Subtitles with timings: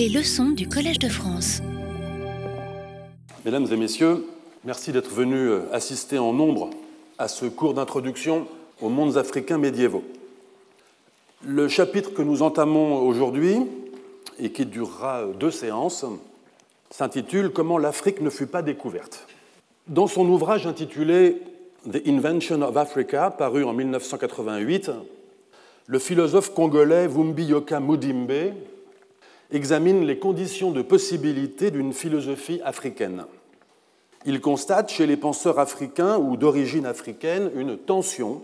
[0.00, 1.60] Les leçons du Collège de France.
[3.44, 4.24] Mesdames et messieurs,
[4.64, 6.70] merci d'être venus assister en nombre
[7.18, 8.46] à ce cours d'introduction
[8.80, 10.02] aux mondes africains médiévaux.
[11.44, 13.58] Le chapitre que nous entamons aujourd'hui,
[14.38, 16.06] et qui durera deux séances,
[16.90, 19.26] s'intitule Comment l'Afrique ne fut pas découverte.
[19.86, 21.42] Dans son ouvrage intitulé
[21.92, 24.92] The Invention of Africa, paru en 1988,
[25.88, 28.54] le philosophe congolais Vumbi Yoka Mudimbe
[29.52, 33.24] examine les conditions de possibilité d'une philosophie africaine.
[34.26, 38.42] Il constate chez les penseurs africains ou d'origine africaine une tension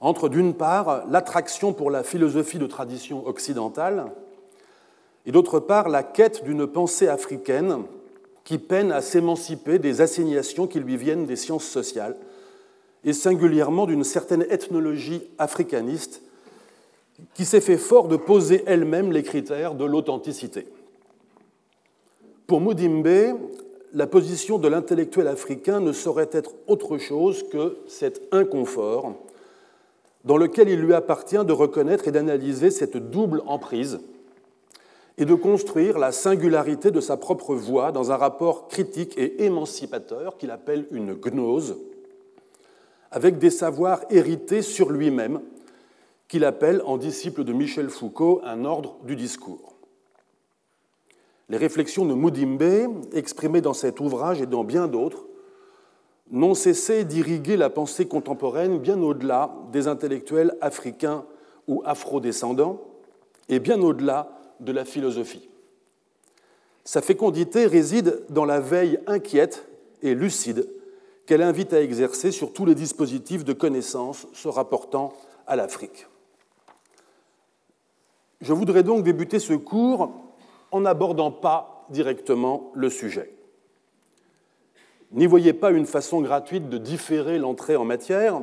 [0.00, 4.12] entre, d'une part, l'attraction pour la philosophie de tradition occidentale
[5.26, 7.82] et, d'autre part, la quête d'une pensée africaine
[8.44, 12.16] qui peine à s'émanciper des assignations qui lui viennent des sciences sociales
[13.04, 16.22] et singulièrement d'une certaine ethnologie africaniste
[17.34, 20.66] qui s'est fait fort de poser elle-même les critères de l'authenticité.
[22.46, 23.38] Pour Moudimbe,
[23.92, 29.14] la position de l'intellectuel africain ne saurait être autre chose que cet inconfort
[30.24, 34.00] dans lequel il lui appartient de reconnaître et d'analyser cette double emprise
[35.16, 40.36] et de construire la singularité de sa propre voix dans un rapport critique et émancipateur
[40.38, 41.76] qu'il appelle une gnose,
[43.12, 45.40] avec des savoirs hérités sur lui-même
[46.28, 49.74] qu'il appelle, en disciple de Michel Foucault, un ordre du discours.
[51.48, 55.26] Les réflexions de Moudimbe, exprimées dans cet ouvrage et dans bien d'autres,
[56.30, 61.24] n'ont cessé d'irriguer la pensée contemporaine bien au-delà des intellectuels africains
[61.68, 62.80] ou afro-descendants
[63.48, 64.30] et bien au-delà
[64.60, 65.48] de la philosophie.
[66.84, 69.68] Sa fécondité réside dans la veille inquiète
[70.02, 70.68] et lucide
[71.26, 75.12] qu'elle invite à exercer sur tous les dispositifs de connaissance se rapportant
[75.46, 76.06] à l'Afrique.
[78.40, 80.12] Je voudrais donc débuter ce cours
[80.70, 83.30] en n'abordant pas directement le sujet.
[85.12, 88.40] N'y voyez pas une façon gratuite de différer l'entrée en matière,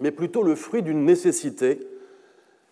[0.00, 1.80] mais plutôt le fruit d'une nécessité,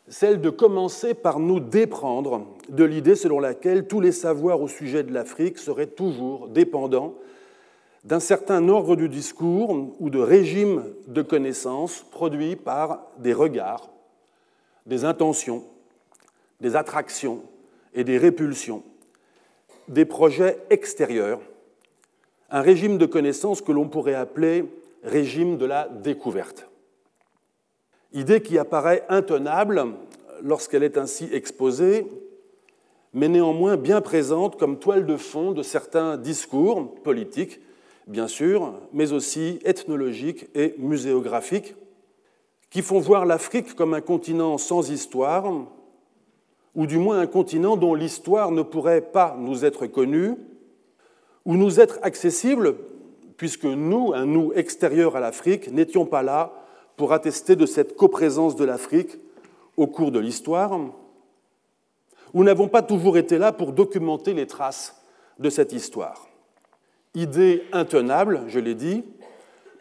[0.08, 5.02] celle de commencer par nous déprendre de l'idée selon laquelle tous les savoirs au sujet
[5.02, 7.14] de l'Afrique seraient toujours dépendants
[8.04, 13.90] d'un certain ordre du discours ou de régime de connaissances produit par des regards,
[14.86, 15.64] des intentions,
[16.60, 17.42] des attractions
[17.94, 18.82] et des répulsions,
[19.88, 21.40] des projets extérieurs
[22.50, 24.64] un régime de connaissance que l'on pourrait appeler
[25.02, 26.68] régime de la découverte.
[28.12, 29.82] Idée qui apparaît intenable
[30.42, 32.06] lorsqu'elle est ainsi exposée,
[33.12, 37.60] mais néanmoins bien présente comme toile de fond de certains discours politiques,
[38.06, 41.74] bien sûr, mais aussi ethnologiques et muséographiques,
[42.70, 45.52] qui font voir l'Afrique comme un continent sans histoire,
[46.76, 50.34] ou du moins un continent dont l'histoire ne pourrait pas nous être connue,
[51.46, 52.76] ou nous être accessibles,
[53.38, 56.52] puisque nous, un nous extérieur à l'Afrique, n'étions pas là
[56.96, 59.18] pour attester de cette coprésence de l'Afrique
[59.76, 60.78] au cours de l'histoire,
[62.34, 65.02] ou n'avons pas toujours été là pour documenter les traces
[65.38, 66.28] de cette histoire.
[67.14, 69.02] Idée intenable, je l'ai dit,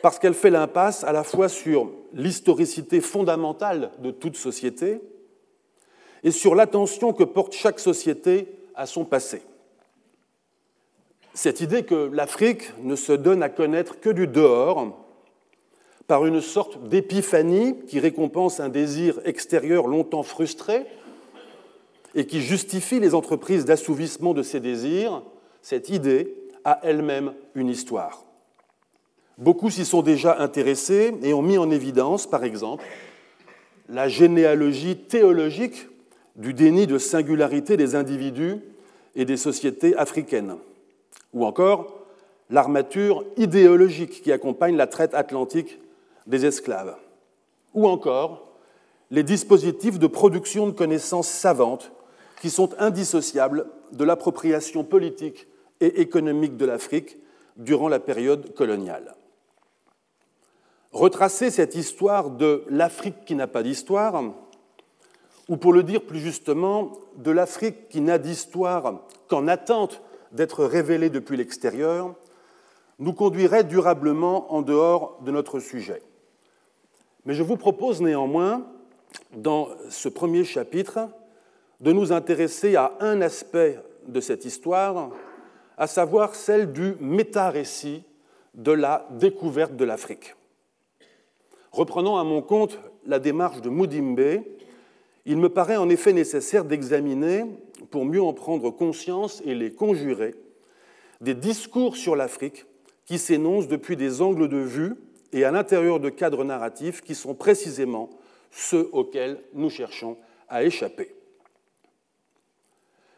[0.02, 5.02] parce qu'elle fait l'impasse à la fois sur l'historicité fondamentale de toute société
[6.26, 9.42] et sur l'attention que porte chaque société à son passé
[11.36, 14.98] cette idée que l'Afrique ne se donne à connaître que du dehors,
[16.08, 20.86] par une sorte d'épiphanie qui récompense un désir extérieur longtemps frustré
[22.16, 25.22] et qui justifie les entreprises d'assouvissement de ces désirs,
[25.62, 26.34] cette idée
[26.64, 28.24] a elle-même une histoire.
[29.38, 32.86] Beaucoup s'y sont déjà intéressés et ont mis en évidence, par exemple,
[33.90, 35.88] la généalogie théologique
[36.36, 38.58] du déni de singularité des individus
[39.16, 40.58] et des sociétés africaines
[41.36, 41.94] ou encore
[42.50, 45.80] l'armature idéologique qui accompagne la traite atlantique
[46.26, 46.96] des esclaves,
[47.76, 48.48] ou encore
[49.12, 51.92] les dispositifs de production de connaissances savantes
[52.42, 55.48] qui sont indissociables de l'appropriation politique
[55.82, 57.18] et économique de l'Afrique
[57.58, 59.16] durant la période coloniale.
[60.92, 64.24] Retracer cette histoire de l'Afrique qui n'a pas d'histoire,
[65.48, 70.02] ou pour le dire plus justement, de l'Afrique qui n'a d'histoire qu'en attente
[70.32, 72.14] d'être révélé depuis l'extérieur
[73.00, 76.02] nous conduirait durablement en dehors de notre sujet.
[77.26, 78.66] Mais je vous propose néanmoins,
[79.36, 81.10] dans ce premier chapitre,
[81.82, 85.10] de nous intéresser à un aspect de cette histoire,
[85.78, 88.04] à savoir celle du méta-récit
[88.54, 90.36] de la découverte de l'Afrique.
[91.72, 94.44] Reprenant à mon compte la démarche de Moudimbe,
[95.26, 97.46] il me paraît en effet nécessaire d'examiner,
[97.90, 100.36] pour mieux en prendre conscience et les conjurer,
[101.22, 102.66] des discours sur l'Afrique
[103.06, 104.96] qui s'énoncent depuis des angles de vue
[105.32, 108.10] et à l'intérieur de cadres narratifs qui sont précisément
[108.52, 110.18] ceux auxquels nous cherchons
[110.50, 111.16] à échapper.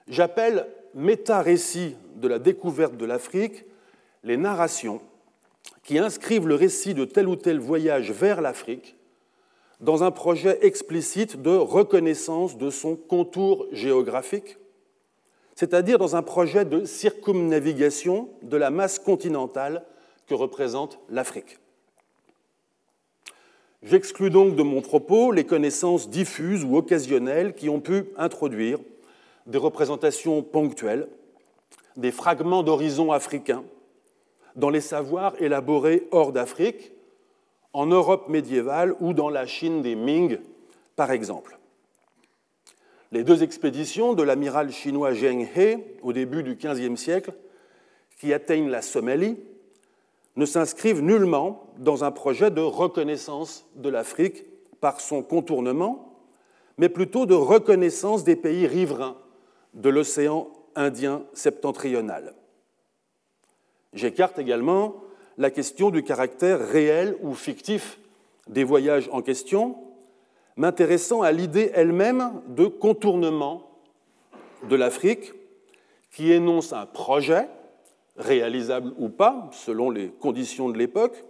[0.08, 3.66] J'appelle méta-récits de la découverte de l'Afrique
[4.24, 5.02] les narrations
[5.84, 8.96] qui inscrivent le récit de tel ou tel voyage vers l'Afrique
[9.80, 14.58] dans un projet explicite de reconnaissance de son contour géographique,
[15.56, 19.84] c'est-à-dire dans un projet de circumnavigation de la masse continentale
[20.28, 21.60] que représente l'Afrique.
[23.84, 28.80] J'exclus donc de mon propos les connaissances diffuses ou occasionnelles qui ont pu introduire
[29.46, 31.08] des représentations ponctuelles,
[31.96, 33.64] des fragments d'horizons africains
[34.56, 36.92] dans les savoirs élaborés hors d'Afrique,
[37.78, 40.40] en Europe médiévale ou dans la Chine des Ming,
[40.96, 41.60] par exemple.
[43.12, 47.34] Les deux expéditions de l'amiral chinois Zheng He au début du XVe siècle,
[48.20, 49.38] qui atteignent la Somalie,
[50.38, 54.46] ne s'inscrivent nullement dans un projet de reconnaissance de l'Afrique
[54.82, 56.18] par son contournement,
[56.80, 59.18] mais plutôt de reconnaissance des pays riverains
[59.76, 62.34] de l'océan Indien septentrional.
[63.94, 64.96] J'écarte également
[65.38, 68.00] la question du caractère réel ou fictif
[68.48, 69.78] des voyages en question,
[70.56, 73.70] m'intéressant à l'idée elle-même de contournement
[74.68, 75.34] de l'Afrique
[76.12, 77.48] qui énonce un projet,
[78.16, 81.24] réalisable ou pas, selon les conditions de l'époque,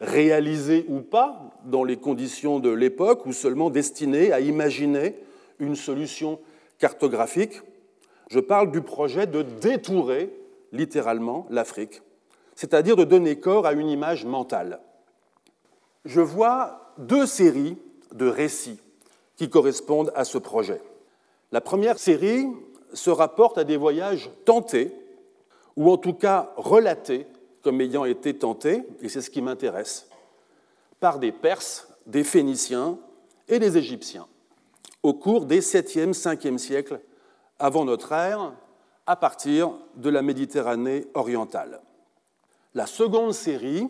[0.00, 5.14] réalisé ou pas dans les conditions de l'époque, ou seulement destiné à imaginer
[5.58, 6.40] une solution
[6.78, 7.60] cartographique.
[8.30, 10.30] Je parle du projet de détourer
[10.72, 12.00] littéralement l'Afrique
[12.54, 14.80] c'est-à-dire de donner corps à une image mentale.
[16.04, 17.78] Je vois deux séries
[18.12, 18.80] de récits
[19.36, 20.80] qui correspondent à ce projet.
[21.52, 22.46] La première série
[22.92, 24.92] se rapporte à des voyages tentés,
[25.76, 27.26] ou en tout cas relatés
[27.62, 30.08] comme ayant été tentés, et c'est ce qui m'intéresse,
[31.00, 32.98] par des Perses, des Phéniciens
[33.48, 34.26] et des Égyptiens,
[35.02, 37.00] au cours des 7e, 5e siècles
[37.58, 38.52] avant notre ère,
[39.06, 41.80] à partir de la Méditerranée orientale.
[42.74, 43.88] La seconde série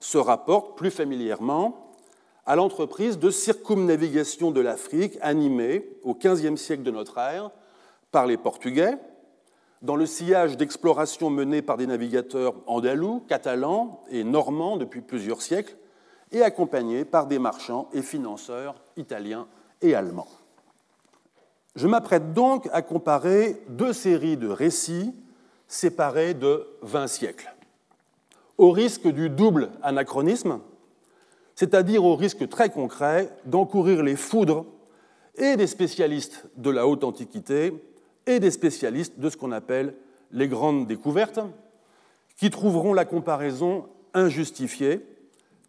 [0.00, 1.92] se rapporte plus familièrement
[2.46, 7.50] à l'entreprise de circumnavigation de l'Afrique animée au XVe siècle de notre ère
[8.12, 8.96] par les Portugais,
[9.82, 15.76] dans le sillage d'explorations menées par des navigateurs andalous, catalans et normands depuis plusieurs siècles,
[16.32, 19.46] et accompagnés par des marchands et financeurs italiens
[19.82, 20.28] et allemands.
[21.74, 25.14] Je m'apprête donc à comparer deux séries de récits
[25.68, 27.55] séparés de 20 siècles
[28.58, 30.60] au risque du double anachronisme,
[31.54, 34.66] c'est-à-dire au risque très concret d'encourir les foudres
[35.36, 37.72] et des spécialistes de la haute antiquité
[38.26, 39.94] et des spécialistes de ce qu'on appelle
[40.32, 41.40] les grandes découvertes,
[42.36, 45.04] qui trouveront la comparaison injustifiée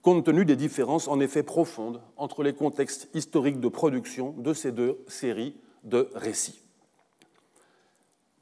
[0.02, 4.72] compte tenu des différences en effet profondes entre les contextes historiques de production de ces
[4.72, 6.62] deux séries de récits.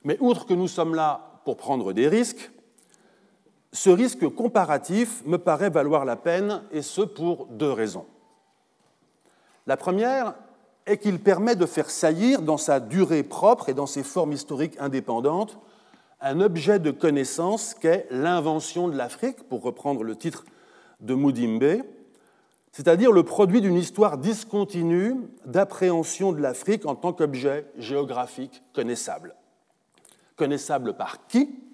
[0.03, 2.51] Mais outre que nous sommes là pour prendre des risques,
[3.75, 8.05] ce risque comparatif me paraît valoir la peine, et ce pour deux raisons.
[9.67, 10.33] La première
[10.85, 14.77] est qu'il permet de faire saillir dans sa durée propre et dans ses formes historiques
[14.79, 15.59] indépendantes
[16.21, 20.45] un objet de connaissance qu'est l'invention de l'Afrique, pour reprendre le titre
[21.01, 21.83] de Moudimbe,
[22.71, 29.35] c'est-à-dire le produit d'une histoire discontinue d'appréhension de l'Afrique en tant qu'objet géographique connaissable.
[30.37, 31.64] Connaissable par qui?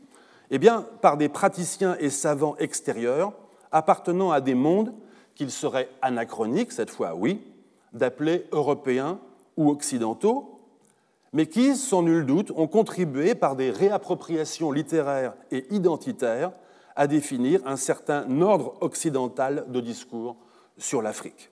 [0.51, 3.34] Eh bien, par des praticiens et savants extérieurs
[3.72, 4.93] appartenant à des mondes
[5.34, 7.41] qu'il serait anachronique, cette fois oui,
[7.93, 9.20] d'appeler européens
[9.55, 10.60] ou occidentaux,
[11.31, 16.51] mais qui, sans nul doute, ont contribué par des réappropriations littéraires et identitaires
[16.98, 20.36] à définir un certain ordre occidental de discours
[20.77, 21.50] sur l'Afrique.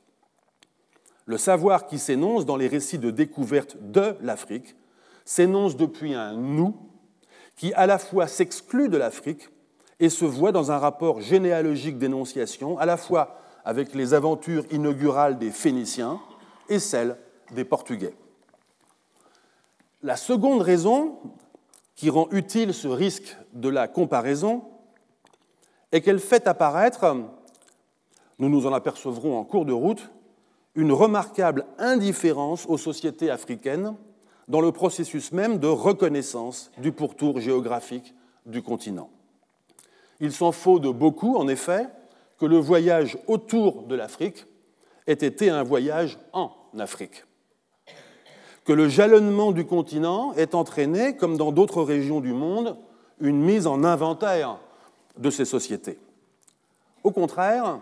[1.26, 4.76] Le savoir qui s'énonce dans les récits de découverte de l'Afrique
[5.24, 6.76] s'énonce depuis un nous
[7.60, 9.50] qui à la fois s'exclut de l'Afrique
[10.00, 15.38] et se voit dans un rapport généalogique d'énonciation, à la fois avec les aventures inaugurales
[15.38, 16.22] des Phéniciens
[16.70, 17.18] et celles
[17.52, 18.14] des Portugais.
[20.04, 21.20] La seconde raison
[21.96, 24.64] qui rend utile ce risque de la comparaison
[25.92, 27.14] est qu'elle fait apparaître,
[28.40, 30.10] nous nous en apercevrons en cours de route,
[30.76, 33.98] une remarquable indifférence aux sociétés africaines
[34.50, 38.16] dans le processus même de reconnaissance du pourtour géographique
[38.48, 39.10] du continent.
[40.20, 41.88] Il s'en faut de beaucoup, en effet,
[42.40, 44.46] que le voyage autour de l'Afrique
[45.08, 47.26] ait été un voyage en Afrique,
[48.66, 52.76] que le jalonnement du continent ait entraîné, comme dans d'autres régions du monde,
[53.22, 54.58] une mise en inventaire
[55.18, 56.00] de ces sociétés.
[57.04, 57.80] Au contraire,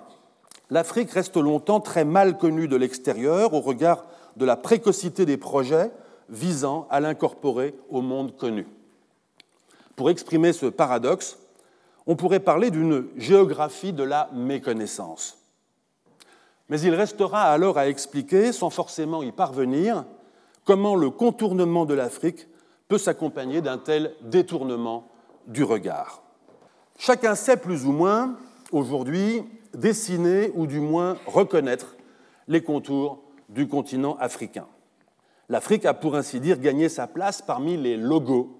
[0.69, 4.05] l'Afrique reste longtemps très mal connue de l'extérieur au regard
[4.35, 5.91] de la précocité des projets
[6.29, 8.67] visant à l'incorporer au monde connu.
[9.95, 11.37] Pour exprimer ce paradoxe,
[12.05, 15.37] on pourrait parler d'une géographie de la méconnaissance.
[16.69, 20.05] Mais il restera alors à expliquer, sans forcément y parvenir,
[20.65, 22.47] comment le contournement de l'Afrique
[22.87, 25.07] peut s'accompagner d'un tel détournement
[25.47, 26.21] du regard.
[26.97, 28.37] Chacun sait plus ou moins,
[28.71, 29.43] aujourd'hui,
[29.73, 31.95] dessiner ou du moins reconnaître
[32.47, 34.67] les contours du continent africain.
[35.49, 38.57] L'Afrique a pour ainsi dire gagné sa place parmi les logos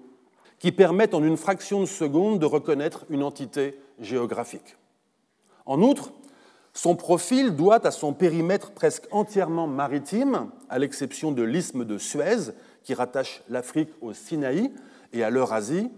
[0.58, 4.76] qui permettent en une fraction de seconde de reconnaître une entité géographique.
[5.66, 6.12] En outre,
[6.72, 12.52] son profil doit à son périmètre presque entièrement maritime, à l'exception de l'isthme de Suez,
[12.84, 14.72] qui rattache l'Afrique au Sinaï
[15.12, 15.90] et à l'Eurasie,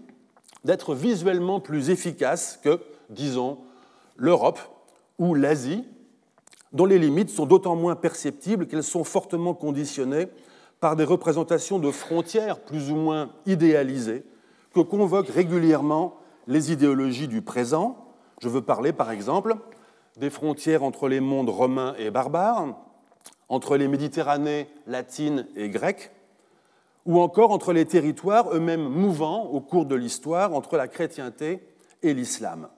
[0.65, 3.59] d'être visuellement plus efficace que, disons,
[4.17, 4.59] l'Europe
[5.17, 5.85] ou l'Asie,
[6.73, 10.27] dont les limites sont d'autant moins perceptibles qu'elles sont fortement conditionnées
[10.81, 14.25] par des représentations de frontières plus ou moins idéalisées
[14.73, 18.07] que convoquent régulièrement les idéologies du présent.
[18.41, 19.55] Je veux parler, par exemple,
[20.17, 22.75] des frontières entre les mondes romains et barbares,
[23.47, 26.11] entre les Méditerranées latines et grecques,
[27.05, 31.61] ou encore entre les territoires eux-mêmes mouvants au cours de l'histoire entre la chrétienté
[32.01, 32.69] et l'islam.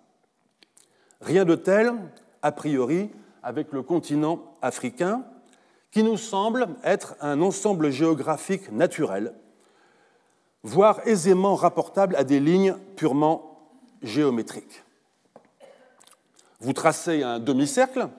[1.22, 1.94] Rien de tel,
[2.42, 3.12] a priori,
[3.44, 5.24] avec le continent africain,
[5.94, 9.32] qui nous semble être un ensemble géographique naturel,
[10.64, 13.70] voire aisément rapportable à des lignes purement
[14.02, 14.84] géométriques.
[16.60, 18.10] Vous tracez un demi-cercle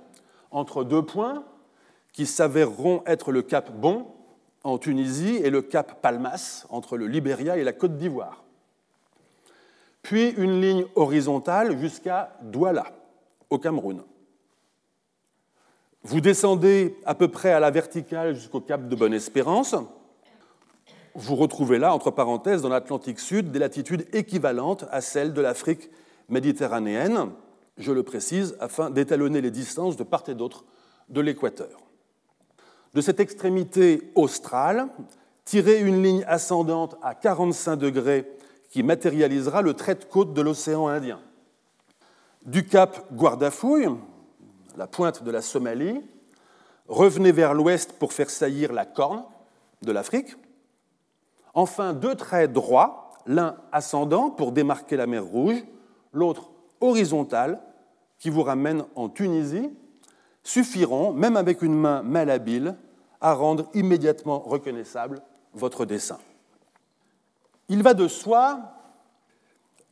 [0.53, 1.43] entre deux points
[2.13, 4.07] qui s'avéreront être le cap Bon
[4.63, 8.45] en Tunisie et le cap Palmas entre le Libéria et la Côte d'Ivoire.
[10.03, 12.87] Puis une ligne horizontale jusqu'à Douala,
[13.51, 14.05] au Cameroun.
[16.07, 19.75] Vous descendez à peu près à la verticale jusqu'au cap de Bonne-Espérance.
[21.15, 25.89] Vous retrouvez là, entre parenthèses, dans l'Atlantique Sud, des latitudes équivalentes à celles de l'Afrique
[26.29, 27.31] méditerranéenne,
[27.79, 30.65] je le précise, afin d'étalonner les distances de part et d'autre
[31.09, 31.81] de l'équateur.
[32.93, 34.89] De cette extrémité australe,
[35.47, 38.31] tirez une ligne ascendante à 45 degrés
[38.69, 41.21] qui matérialisera le trait de côte de l'océan Indien.
[42.45, 43.89] Du cap Guardafouille,
[44.77, 46.01] la pointe de la Somalie,
[46.89, 49.25] revenez vers l'ouest pour faire saillir la corne
[49.83, 50.35] de l'Afrique.
[51.55, 55.65] Enfin, deux traits droits, l'un ascendant pour démarquer la mer Rouge,
[56.13, 56.51] l'autre
[56.81, 57.61] horizontal
[58.19, 59.71] qui vous ramène en Tunisie,
[60.43, 62.77] suffiront, même avec une main malhabile,
[63.21, 65.23] à rendre immédiatement reconnaissable
[65.55, 66.19] votre dessin.
[67.69, 68.61] Il va de soi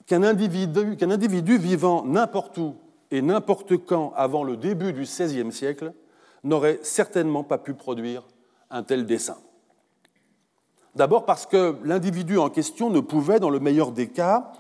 [0.07, 2.77] qu'un individu, vivant n'importe où
[3.13, 5.93] et n'importe quand avant le début du XVIe siècle
[6.43, 8.25] n'aurait certainement pas pu produire
[8.71, 9.37] un tel dessin.
[10.95, 14.53] D'abord parce que l'individu en question ne pouvait, dans le meilleur des cas,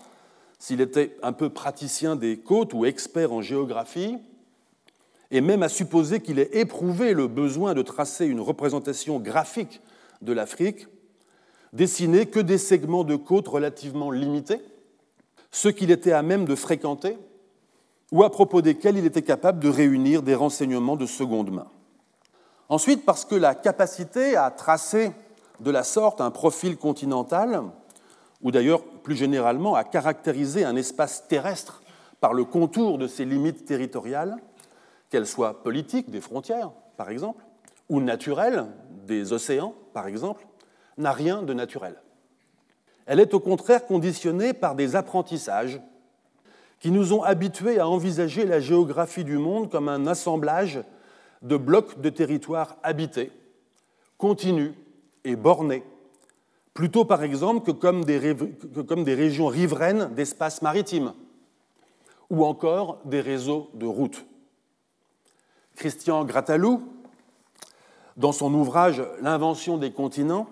[0.58, 4.18] s'il était un peu praticien des côtes ou expert en géographie,
[5.30, 9.80] et même à supposer qu'il ait éprouvé le besoin de tracer une représentation graphique
[10.20, 10.88] de l'Afrique,
[11.72, 14.60] dessiner que des segments de côtes relativement limités,
[15.50, 17.16] ceux qu'il était à même de fréquenter
[18.12, 21.66] ou à propos desquels il était capable de réunir des renseignements de seconde main.
[22.68, 25.12] Ensuite, parce que la capacité à tracer
[25.60, 27.62] de la sorte un profil continental,
[28.42, 31.82] ou d'ailleurs plus généralement à caractériser un espace terrestre
[32.20, 34.36] par le contour de ses limites territoriales,
[35.08, 37.42] qu'elles soient politiques, des frontières par exemple,
[37.88, 38.66] ou naturelles,
[39.06, 40.46] des océans par exemple,
[40.98, 41.96] n'a rien de naturel.
[43.06, 45.80] Elle est au contraire conditionnée par des apprentissages
[46.82, 50.80] qui nous ont habitués à envisager la géographie du monde comme un assemblage
[51.40, 53.30] de blocs de territoires habités,
[54.18, 54.72] continus
[55.22, 55.84] et bornés,
[56.74, 58.18] plutôt par exemple que comme des,
[59.14, 61.14] régions riveraines d'espaces maritimes,
[62.30, 64.26] ou encore des réseaux de routes.
[65.76, 66.82] Christian Grattalou,
[68.16, 70.48] dans son ouvrage L'invention des continents,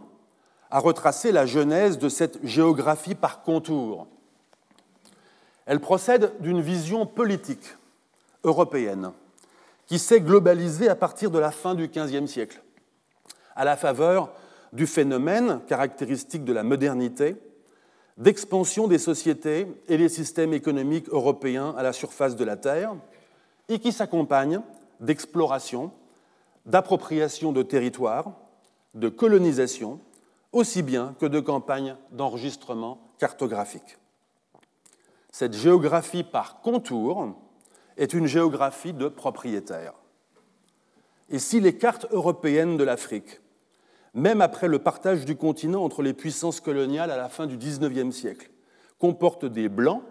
[0.71, 4.07] a retracé la genèse de cette géographie par contours
[5.71, 7.77] elle procède d'une vision politique
[8.43, 9.13] européenne
[9.87, 12.61] qui s'est globalisée à partir de la fin du XVe siècle,
[13.55, 14.33] à la faveur
[14.73, 17.37] du phénomène caractéristique de la modernité
[18.19, 22.97] d'expansion des sociétés et des systèmes économiques européens à la surface de la Terre,
[23.69, 24.63] et qui s'accompagne
[24.99, 25.93] d'exploration,
[26.67, 28.33] d'appropriation de territoires,
[28.95, 30.01] de colonisation,
[30.51, 34.00] aussi bien que de campagnes d'enregistrement cartographique.
[35.33, 37.35] Cette géographie par contour
[37.97, 39.95] est une géographie de propriétaires.
[41.29, 43.41] Et si les cartes européennes de l'Afrique,
[44.15, 48.15] même après le partage du continent entre les puissances coloniales à la fin du XIXe
[48.15, 48.51] siècle,
[48.99, 50.03] comportent des blancs,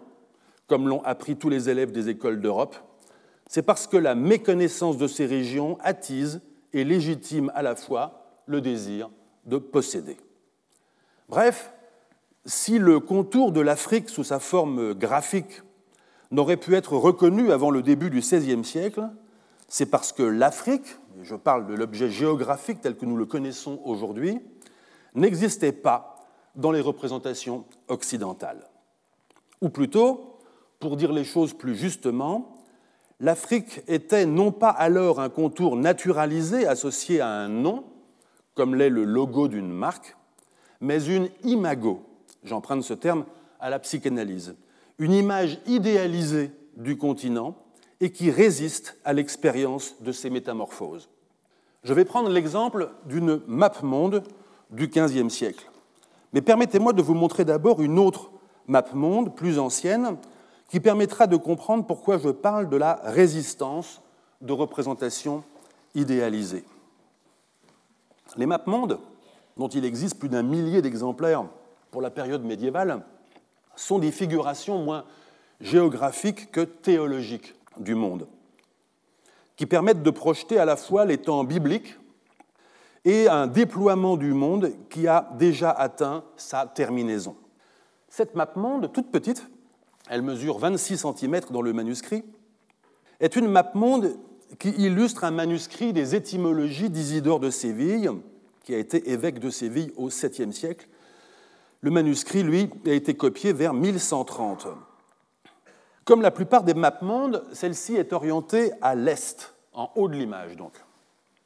[0.66, 2.76] comme l'ont appris tous les élèves des écoles d'Europe,
[3.48, 6.40] c'est parce que la méconnaissance de ces régions attise
[6.72, 9.10] et légitime à la fois le désir
[9.44, 10.16] de posséder.
[11.28, 11.72] Bref,
[12.46, 15.62] si le contour de l'Afrique sous sa forme graphique
[16.30, 19.08] n'aurait pu être reconnu avant le début du XVIe siècle,
[19.68, 24.40] c'est parce que l'Afrique, je parle de l'objet géographique tel que nous le connaissons aujourd'hui,
[25.14, 26.16] n'existait pas
[26.56, 28.66] dans les représentations occidentales.
[29.60, 30.38] Ou plutôt,
[30.78, 32.58] pour dire les choses plus justement,
[33.20, 37.84] l'Afrique était non pas alors un contour naturalisé associé à un nom,
[38.54, 40.16] comme l'est le logo d'une marque,
[40.80, 42.02] mais une imago,
[42.44, 43.24] j'emprunte ce terme
[43.60, 44.54] à la psychanalyse,
[44.98, 47.56] une image idéalisée du continent
[48.00, 51.08] et qui résiste à l'expérience de ces métamorphoses.
[51.84, 54.22] Je vais prendre l'exemple d'une map monde
[54.70, 55.70] du XVe siècle.
[56.32, 58.30] Mais permettez-moi de vous montrer d'abord une autre
[58.66, 60.16] map monde plus ancienne
[60.68, 64.00] qui permettra de comprendre pourquoi je parle de la résistance
[64.40, 65.42] de représentation
[65.94, 66.64] idéalisée.
[68.36, 69.00] Les map mondes,
[69.56, 71.44] dont il existe plus d'un millier d'exemplaires
[71.90, 73.02] pour la période médiévale,
[73.76, 75.04] sont des figurations moins
[75.60, 78.26] géographiques que théologiques du monde,
[79.56, 81.96] qui permettent de projeter à la fois les temps bibliques
[83.04, 87.36] et un déploiement du monde qui a déjà atteint sa terminaison.
[88.08, 89.46] Cette map monde, toute petite,
[90.08, 92.24] elle mesure 26 cm dans le manuscrit,
[93.20, 94.16] est une map monde
[94.58, 98.10] qui illustre un manuscrit des étymologies d'Isidore de Séville,
[98.64, 100.88] qui a été évêque de Séville au 7e siècle.
[101.82, 104.68] Le manuscrit, lui, a été copié vers 1130.
[106.04, 110.56] Comme la plupart des map mondes, celle-ci est orientée à l'est, en haut de l'image
[110.56, 110.72] donc.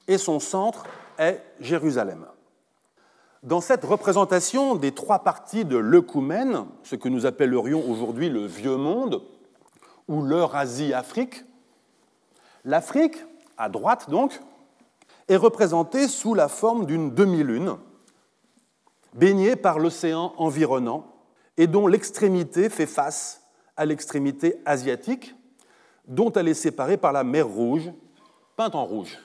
[0.08, 0.84] Et son centre
[1.18, 2.26] est Jérusalem.
[3.42, 8.76] Dans cette représentation des trois parties de l'Œcumène, ce que nous appellerions aujourd'hui le Vieux
[8.76, 9.22] Monde,
[10.08, 11.44] ou l'Eurasie-Afrique,
[12.64, 13.18] l'Afrique,
[13.56, 14.40] à droite donc,
[15.28, 17.76] est représentée sous la forme d'une demi-lune,
[19.14, 21.06] baignée par l'océan environnant,
[21.56, 23.42] et dont l'extrémité fait face
[23.76, 25.34] à l'extrémité asiatique,
[26.06, 27.90] dont elle est séparée par la mer Rouge,
[28.56, 29.18] peinte en rouge.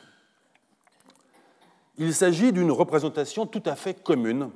[1.97, 4.51] Il s'agit d'une représentation tout à fait commune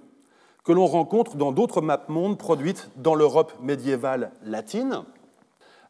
[0.63, 5.03] que l'on rencontre dans d'autres map-mondes produites dans l'Europe médiévale latine,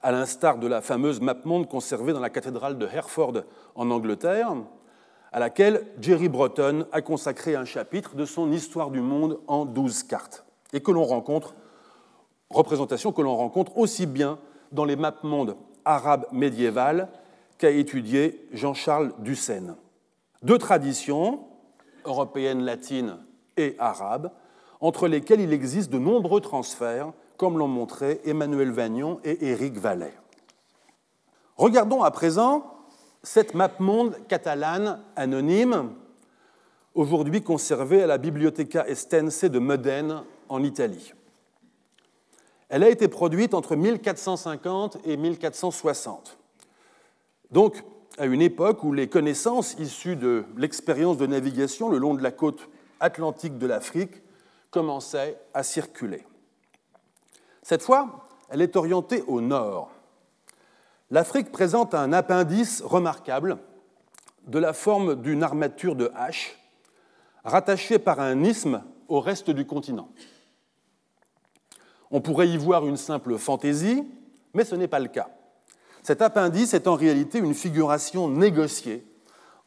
[0.01, 3.43] à l'instar de la fameuse map-monde conservée dans la cathédrale de Hereford
[3.75, 4.55] en Angleterre,
[5.33, 10.03] à laquelle Jerry Breton a consacré un chapitre de son Histoire du monde en douze
[10.03, 11.55] cartes, et que l'on rencontre
[12.51, 14.37] représentation que l'on rencontre aussi bien
[14.71, 17.09] dans les map-mondes arabes médiévales
[17.57, 19.75] qu'a étudié Jean-Charles Dussen.
[20.43, 21.47] Deux traditions,
[22.05, 23.17] européennes, latines
[23.57, 24.31] et arabes,
[24.81, 30.13] entre lesquelles il existe de nombreux transferts, comme l'ont montré Emmanuel Vagnon et Éric Vallet.
[31.55, 32.72] Regardons à présent
[33.23, 35.93] cette map-monde catalane anonyme,
[36.93, 41.13] aujourd'hui conservée à la Biblioteca Estense de Modène en Italie.
[42.67, 46.37] Elle a été produite entre 1450 et 1460.
[47.51, 47.83] Donc,
[48.17, 52.31] à une époque où les connaissances issues de l'expérience de navigation le long de la
[52.31, 52.67] côte
[52.99, 54.21] atlantique de l'Afrique
[54.69, 56.25] commençaient à circuler.
[57.61, 59.92] Cette fois, elle est orientée au nord.
[61.13, 63.59] L'Afrique présente un appendice remarquable
[64.47, 66.57] de la forme d'une armature de hache
[67.43, 70.09] rattachée par un isthme au reste du continent.
[72.09, 74.03] On pourrait y voir une simple fantaisie,
[74.55, 75.29] mais ce n'est pas le cas.
[76.01, 79.05] Cet appendice est en réalité une figuration négociée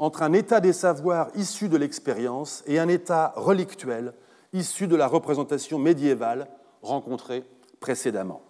[0.00, 4.14] entre un état des savoirs issu de l'expérience et un état relictuel
[4.52, 6.48] issu de la représentation médiévale
[6.82, 7.44] rencontrée
[7.78, 8.45] précédemment.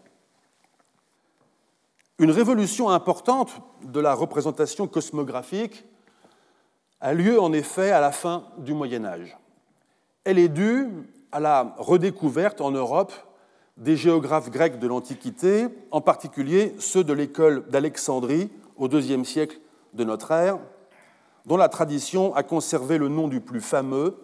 [2.18, 5.84] Une révolution importante de la représentation cosmographique
[7.00, 9.36] a lieu en effet à la fin du Moyen Âge.
[10.24, 10.88] Elle est due
[11.30, 13.12] à la redécouverte en Europe
[13.76, 19.60] des géographes grecs de l'Antiquité, en particulier ceux de l'école d'Alexandrie au IIe siècle
[19.92, 20.58] de notre ère,
[21.44, 24.16] dont la tradition a conservé le nom du plus fameux,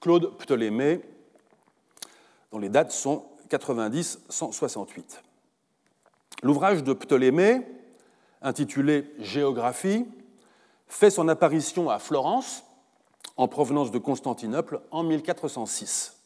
[0.00, 1.00] Claude Ptolémée,
[2.52, 5.22] dont les dates sont 90-168.
[6.42, 7.66] L'ouvrage de Ptolémée,
[8.42, 10.06] intitulé Géographie,
[10.88, 12.64] fait son apparition à Florence,
[13.36, 16.16] en provenance de Constantinople, en 1406.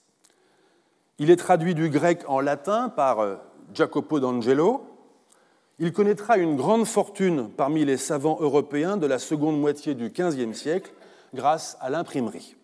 [1.19, 3.37] Il est traduit du grec en latin par euh,
[3.73, 4.85] Jacopo d'Angelo.
[5.79, 10.53] Il connaîtra une grande fortune parmi les savants européens de la seconde moitié du XVe
[10.55, 10.93] siècle
[11.35, 12.57] grâce à l'imprimerie.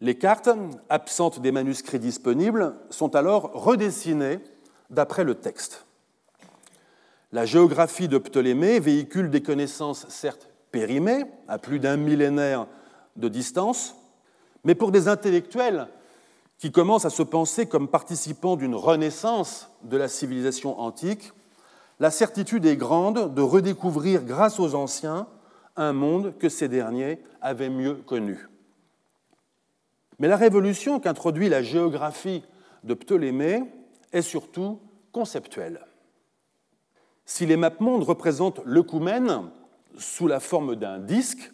[0.00, 0.50] Les cartes,
[0.88, 4.40] absentes des manuscrits disponibles, sont alors redessinées
[4.90, 5.86] d'après le texte.
[7.32, 12.66] La géographie de Ptolémée véhicule des connaissances certes périmées, à plus d'un millénaire
[13.16, 13.96] de distance,
[14.64, 15.88] mais pour des intellectuels
[16.58, 21.32] qui commencent à se penser comme participants d'une renaissance de la civilisation antique,
[22.00, 25.26] la certitude est grande de redécouvrir grâce aux anciens
[25.76, 28.48] un monde que ces derniers avaient mieux connu.
[30.18, 32.42] Mais la révolution qu'introduit la géographie
[32.84, 33.64] de Ptolémée
[34.12, 34.80] est surtout
[35.12, 35.80] conceptuelle.
[37.24, 39.50] Si les mapmondes représentent l'œcumène
[39.98, 41.52] sous la forme d'un disque,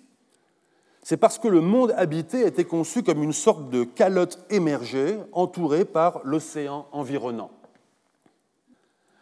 [1.03, 5.85] c'est parce que le monde habité était conçu comme une sorte de calotte émergée entourée
[5.85, 7.51] par l'océan environnant.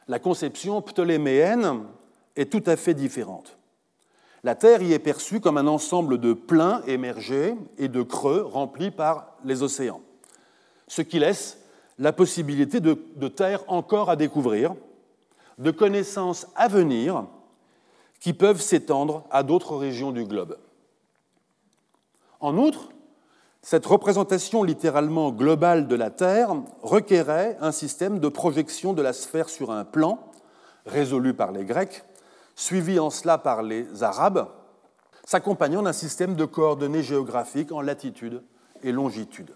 [0.08, 1.84] La conception ptoléméenne
[2.36, 3.56] est tout à fait différente.
[4.42, 8.90] La Terre y est perçue comme un ensemble de pleins émergés et de creux remplis
[8.90, 10.00] par les océans,
[10.88, 11.59] ce qui laisse
[12.00, 14.74] la possibilité de, terres encore à découvrir,
[15.58, 17.26] de connaissances à venir
[18.20, 20.56] qui peuvent s'étendre à d'autres régions du globe.
[22.40, 22.88] En outre,
[23.60, 29.50] cette représentation littéralement globale de la Terre requérait un système de projection de la sphère
[29.50, 30.18] sur un plan,
[30.86, 32.02] résolu par les Grecs,
[32.56, 34.48] suivi en cela par les Arabes,
[35.26, 38.42] s'accompagnant d'un système de coordonnées géographiques en latitude
[38.82, 39.52] et longitude.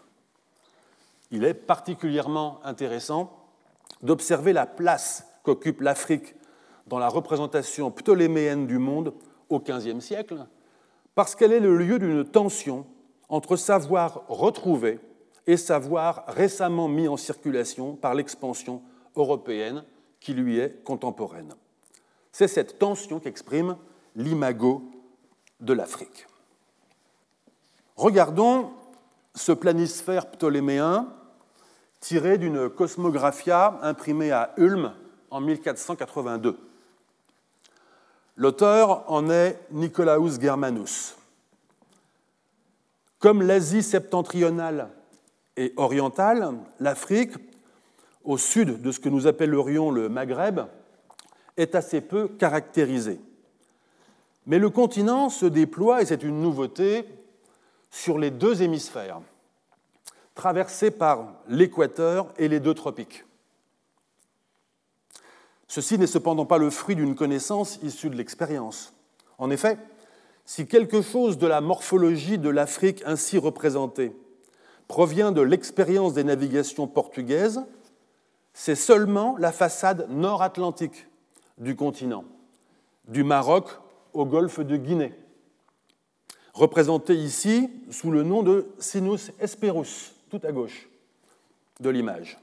[1.31, 3.45] Il est particulièrement intéressant
[4.03, 6.35] d'observer la place qu'occupe l'Afrique
[6.87, 9.15] dans la représentation ptoléméenne du monde
[9.49, 10.47] au XVe siècle,
[11.15, 12.87] parce qu'elle est le lieu d'une tension
[13.29, 15.01] entre savoir retrouvé
[15.47, 18.83] et savoir récemment mis en circulation par l'expansion
[19.17, 19.85] européenne
[20.21, 21.55] qui lui est contemporaine.
[22.33, 23.77] C'est cette tension qu'exprime
[24.17, 24.83] l'imago
[25.61, 26.27] de l'Afrique.
[27.97, 28.71] Regardons
[29.35, 31.09] ce planisphère ptoléméen
[32.01, 34.93] tiré d'une cosmographia imprimée à Ulm
[35.31, 36.59] en 1482.
[38.37, 41.17] L'auteur en est Nicolaus Germanus.
[43.19, 44.91] Comme l'Asie septentrionale
[45.57, 47.33] et orientale, l'Afrique,
[48.23, 50.61] au sud de ce que nous appellerions le Maghreb,
[51.57, 53.21] est assez peu caractérisée.
[54.47, 57.07] Mais le continent se déploie, et c'est une nouveauté,
[57.95, 59.21] sur les deux hémisphères,
[60.35, 63.25] traversé par l'équateur et les deux tropiques.
[65.69, 68.95] Ceci n'est cependant pas le fruit d'une connaissance issue de l'expérience.
[69.39, 69.79] En effet,
[70.45, 74.13] si quelque chose de la morphologie de l'Afrique ainsi représentée
[74.89, 77.63] provient de l'expérience des navigations portugaises,
[78.55, 81.07] c'est seulement la façade nord-atlantique
[81.59, 82.25] du continent,
[83.07, 83.69] du Maroc
[84.15, 85.15] au golfe de Guinée,
[86.55, 90.89] représentée ici sous le nom de Sinus Hesperus, tout à gauche
[91.81, 92.39] de l'image.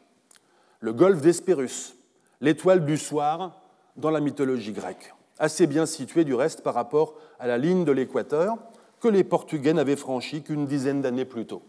[0.82, 1.95] Le golfe d'Hespérus,
[2.41, 3.62] l'étoile du soir
[3.95, 7.91] dans la mythologie grecque, assez bien située du reste par rapport à la ligne de
[7.91, 8.58] l'équateur
[9.00, 11.63] que les Portugais n'avaient franchie qu'une dizaine d'années plus tôt.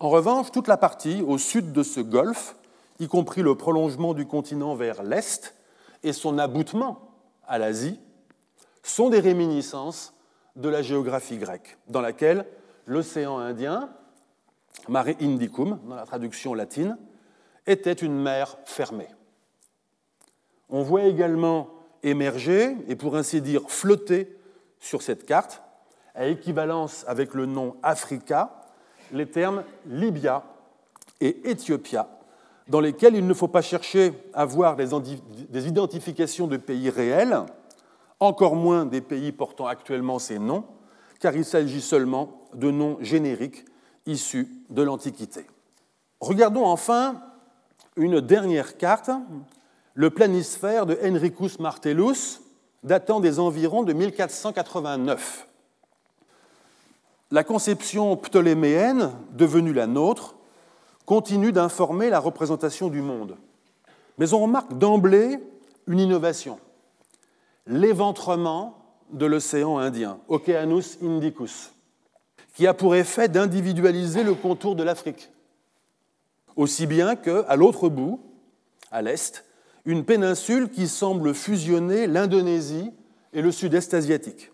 [0.00, 2.56] En revanche, toute la partie au sud de ce golfe,
[2.98, 5.54] y compris le prolongement du continent vers l'est
[6.02, 7.08] et son aboutement
[7.46, 8.00] à l'Asie,
[8.82, 10.12] sont des réminiscences
[10.56, 12.46] de la géographie grecque, dans laquelle
[12.86, 13.90] l'océan Indien,
[14.88, 16.98] Mare Indicum, dans la traduction latine,
[17.66, 19.08] était une mer fermée.
[20.68, 21.70] On voit également
[22.02, 24.36] émerger, et pour ainsi dire flotter
[24.80, 25.62] sur cette carte,
[26.14, 28.62] à équivalence avec le nom Africa,
[29.12, 30.42] les termes Libya
[31.20, 32.08] et Éthiopia,
[32.68, 37.38] dans lesquels il ne faut pas chercher à voir des identifications de pays réels,
[38.22, 40.64] encore moins des pays portant actuellement ces noms,
[41.18, 43.64] car il s'agit seulement de noms génériques
[44.06, 45.44] issus de l'Antiquité.
[46.20, 47.20] Regardons enfin
[47.96, 49.10] une dernière carte,
[49.94, 52.40] le planisphère de Henricus Martellus,
[52.84, 55.48] datant des environs de 1489.
[57.32, 60.36] La conception ptoléméenne, devenue la nôtre,
[61.06, 63.36] continue d'informer la représentation du monde.
[64.18, 65.38] Mais on remarque d'emblée
[65.86, 66.60] une innovation,
[67.66, 68.78] l'éventrement
[69.12, 71.72] de l'océan Indien, Oceanus Indicus,
[72.54, 75.30] qui a pour effet d'individualiser le contour de l'Afrique
[76.56, 78.20] aussi bien qu'à l'autre bout,
[78.90, 79.44] à l'est,
[79.84, 82.92] une péninsule qui semble fusionner l'Indonésie
[83.32, 84.50] et le sud-est asiatique.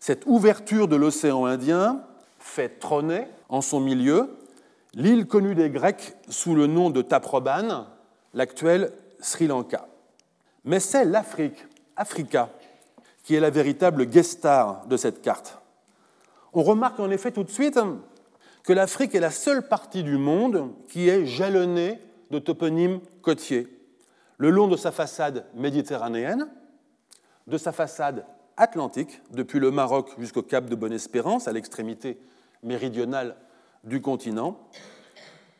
[0.00, 2.04] Cette ouverture de l'océan Indien
[2.38, 4.36] fait trôner en son milieu
[4.94, 7.86] l'île connue des Grecs sous le nom de Taprobane,
[8.32, 9.86] l'actuel Sri Lanka.
[10.64, 11.66] Mais c'est l'Afrique,
[11.96, 12.50] Africa,
[13.24, 15.58] qui est la véritable guest star de cette carte.
[16.52, 17.78] On remarque en effet tout de suite
[18.64, 23.68] que l'Afrique est la seule partie du monde qui est jalonnée de toponymes côtiers,
[24.36, 26.48] le long de sa façade méditerranéenne,
[27.46, 28.24] de sa façade
[28.56, 32.18] atlantique, depuis le Maroc jusqu'au cap de Bonne-Espérance, à l'extrémité
[32.62, 33.36] méridionale
[33.84, 34.58] du continent,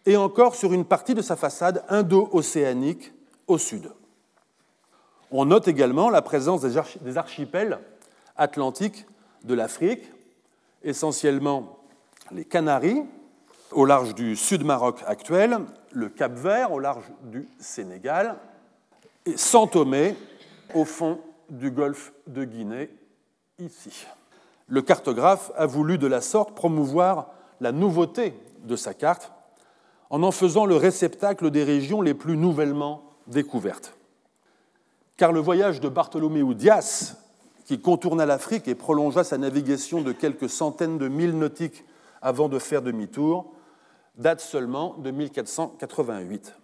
[0.04, 3.12] et encore sur une partie de sa façade indo-océanique
[3.46, 3.90] au sud.
[5.30, 7.78] On note également la présence des archipels
[8.36, 9.06] atlantiques
[9.44, 10.10] de l'Afrique,
[10.82, 11.78] essentiellement
[12.30, 13.02] les Canaries,
[13.72, 15.58] au large du sud-Maroc actuel,
[15.92, 18.36] le Cap-Vert, au large du Sénégal,
[19.26, 20.16] et Saint-Thomé,
[20.74, 22.90] au fond du golfe de Guinée,
[23.58, 24.06] ici.
[24.66, 29.32] Le cartographe a voulu de la sorte promouvoir la nouveauté de sa carte
[30.10, 33.97] en en faisant le réceptacle des régions les plus nouvellement découvertes.
[35.18, 37.16] Car le voyage de Bartholoméo Dias,
[37.64, 41.84] qui contourna l'Afrique et prolongea sa navigation de quelques centaines de milles nautiques
[42.22, 43.52] avant de faire demi-tour,
[44.16, 46.54] date seulement de 1488.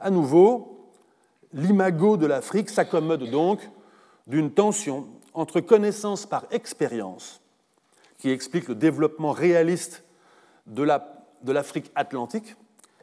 [0.00, 0.88] À nouveau,
[1.52, 3.60] l'imago de l'Afrique s'accommode donc
[4.26, 7.42] d'une tension entre connaissance par expérience,
[8.16, 10.04] qui explique le développement réaliste
[10.66, 10.82] de
[11.52, 12.56] l'Afrique atlantique,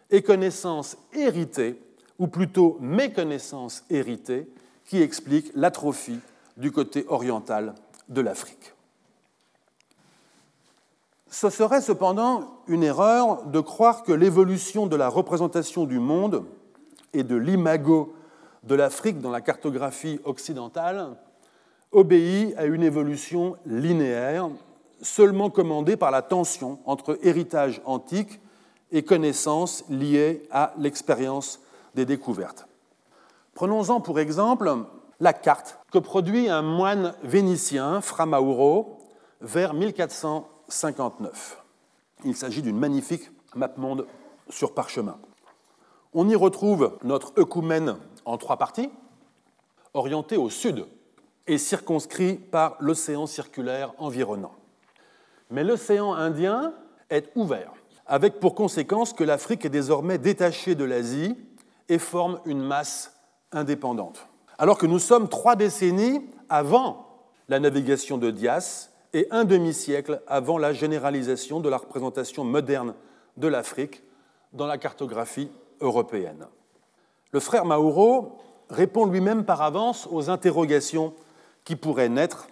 [0.09, 1.79] et connaissance héritée,
[2.19, 4.47] ou plutôt méconnaissance héritée,
[4.85, 6.19] qui explique l'atrophie
[6.57, 7.73] du côté oriental
[8.09, 8.73] de l'Afrique.
[11.29, 16.45] Ce serait cependant une erreur de croire que l'évolution de la représentation du monde
[17.13, 18.13] et de l'imago
[18.63, 21.15] de l'Afrique dans la cartographie occidentale
[21.91, 24.49] obéit à une évolution linéaire,
[25.01, 28.39] seulement commandée par la tension entre héritage antique
[28.91, 31.59] et connaissances liées à l'expérience
[31.95, 32.67] des découvertes.
[33.53, 34.71] Prenons-en pour exemple
[35.19, 38.97] la carte que produit un moine vénitien, Fra Mauro,
[39.41, 41.63] vers 1400 59.
[42.25, 44.07] Il s'agit d'une magnifique map-monde
[44.49, 45.17] sur parchemin.
[46.13, 48.89] On y retrouve notre œcumène en trois parties,
[49.93, 50.85] orienté au sud
[51.47, 54.53] et circonscrit par l'océan circulaire environnant.
[55.51, 56.73] Mais l'océan Indien
[57.09, 57.73] est ouvert,
[58.05, 61.35] avec pour conséquence que l'Afrique est désormais détachée de l'Asie
[61.89, 63.13] et forme une masse
[63.51, 64.27] indépendante.
[64.57, 67.07] Alors que nous sommes trois décennies avant
[67.49, 72.93] la navigation de Dias et un demi-siècle avant la généralisation de la représentation moderne
[73.37, 74.03] de l'Afrique
[74.53, 76.47] dans la cartographie européenne.
[77.31, 78.37] Le frère Mauro
[78.69, 81.13] répond lui-même par avance aux interrogations
[81.63, 82.47] qui pourraient naître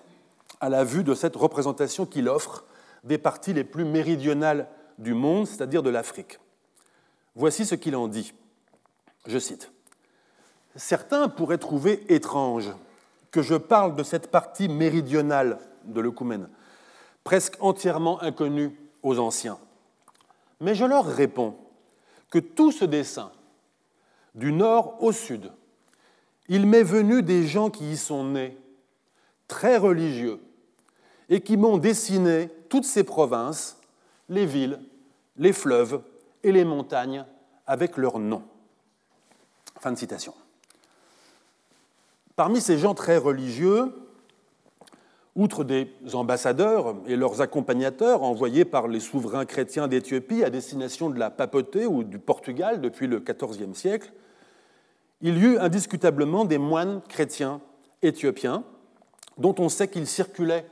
[0.59, 2.65] à la vue de cette représentation qu'il offre
[3.03, 4.67] des parties les plus méridionales
[4.97, 6.39] du monde, c'est-à-dire de l'Afrique.
[7.35, 8.33] Voici ce qu'il en dit.
[9.25, 9.71] Je cite.
[10.75, 12.71] Certains pourraient trouver étrange
[13.29, 16.49] que je parle de cette partie méridionale de l'œcumène,
[17.23, 19.59] presque entièrement inconnue aux anciens.
[20.59, 21.55] Mais je leur réponds
[22.29, 23.31] que tout ce dessin,
[24.35, 25.51] du nord au sud,
[26.47, 28.57] il m'est venu des gens qui y sont nés,
[29.47, 30.39] très religieux,
[31.29, 33.77] et qui m'ont dessiné toutes ces provinces,
[34.29, 34.79] les villes,
[35.37, 36.01] les fleuves
[36.43, 37.25] et les montagnes
[37.65, 38.43] avec leurs noms.
[39.81, 40.33] Fin de citation.
[42.37, 43.93] Parmi ces gens très religieux,
[45.37, 51.17] Outre des ambassadeurs et leurs accompagnateurs envoyés par les souverains chrétiens d'Éthiopie à destination de
[51.17, 54.11] la papauté ou du Portugal depuis le XIVe siècle,
[55.21, 57.61] il y eut indiscutablement des moines chrétiens
[58.01, 58.65] éthiopiens
[59.37, 60.65] dont on sait qu'ils circulaient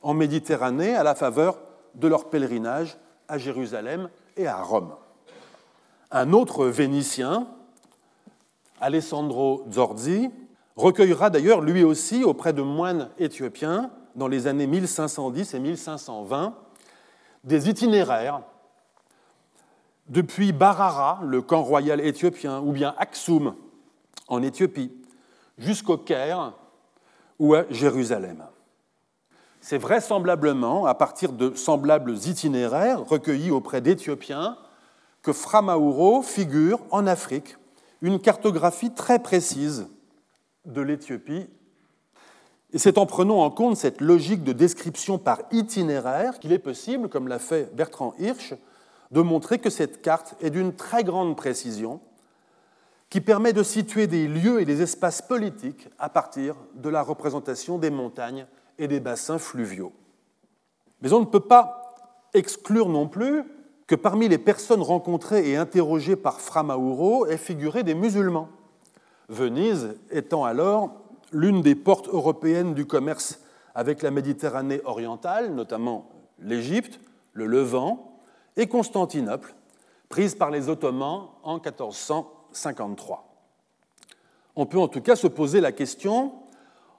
[0.00, 1.58] en Méditerranée à la faveur
[1.94, 2.96] de leur pèlerinage
[3.28, 4.94] à Jérusalem et à Rome.
[6.10, 7.48] Un autre Vénitien,
[8.80, 10.30] Alessandro Zorzi,
[10.76, 16.54] recueillera d'ailleurs lui aussi auprès de moines éthiopiens dans les années 1510 et 1520
[17.44, 18.42] des itinéraires
[20.08, 23.54] depuis Barara, le camp royal éthiopien, ou bien Aksum
[24.28, 24.92] en Éthiopie,
[25.58, 26.52] jusqu'au Caire
[27.38, 28.44] ou à Jérusalem.
[29.60, 34.56] C'est vraisemblablement à partir de semblables itinéraires recueillis auprès d'Éthiopiens
[35.22, 37.56] que Fra Mauro figure en Afrique
[38.02, 39.88] une cartographie très précise
[40.64, 41.48] de l'Éthiopie
[42.72, 47.08] et c'est en prenant en compte cette logique de description par itinéraire qu'il est possible,
[47.08, 48.54] comme l'a fait Bertrand Hirsch,
[49.12, 52.00] de montrer que cette carte est d'une très grande précision,
[53.08, 57.78] qui permet de situer des lieux et des espaces politiques à partir de la représentation
[57.78, 58.46] des montagnes
[58.78, 59.92] et des bassins fluviaux.
[61.00, 61.94] Mais on ne peut pas
[62.34, 63.44] exclure non plus
[63.86, 68.48] que parmi les personnes rencontrées et interrogées par Fra Mauro aient figuré des musulmans,
[69.28, 70.90] Venise étant alors
[71.32, 73.40] l'une des portes européennes du commerce
[73.74, 77.00] avec la Méditerranée orientale, notamment l'Égypte,
[77.32, 78.20] le Levant
[78.56, 79.54] et Constantinople,
[80.08, 83.24] prise par les Ottomans en 1453.
[84.54, 86.32] On peut en tout cas se poser la question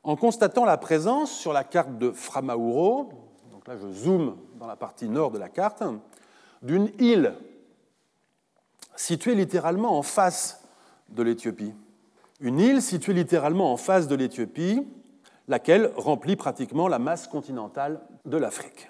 [0.04, 3.10] en constatant la présence sur la carte de Framaouro,
[3.52, 5.82] donc là je zoome dans la partie nord de la carte,
[6.68, 7.34] d'une île
[8.96, 10.64] située littéralement en face
[11.10, 11.74] de l'Éthiopie.
[12.40, 14.86] Une île située littéralement en face de l'Éthiopie,
[15.48, 18.90] laquelle remplit pratiquement la masse continentale de l'Afrique.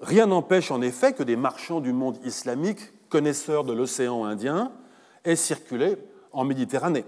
[0.00, 4.72] Rien n'empêche en effet que des marchands du monde islamique, connaisseurs de l'océan Indien,
[5.24, 5.96] aient circulé
[6.32, 7.04] en Méditerranée,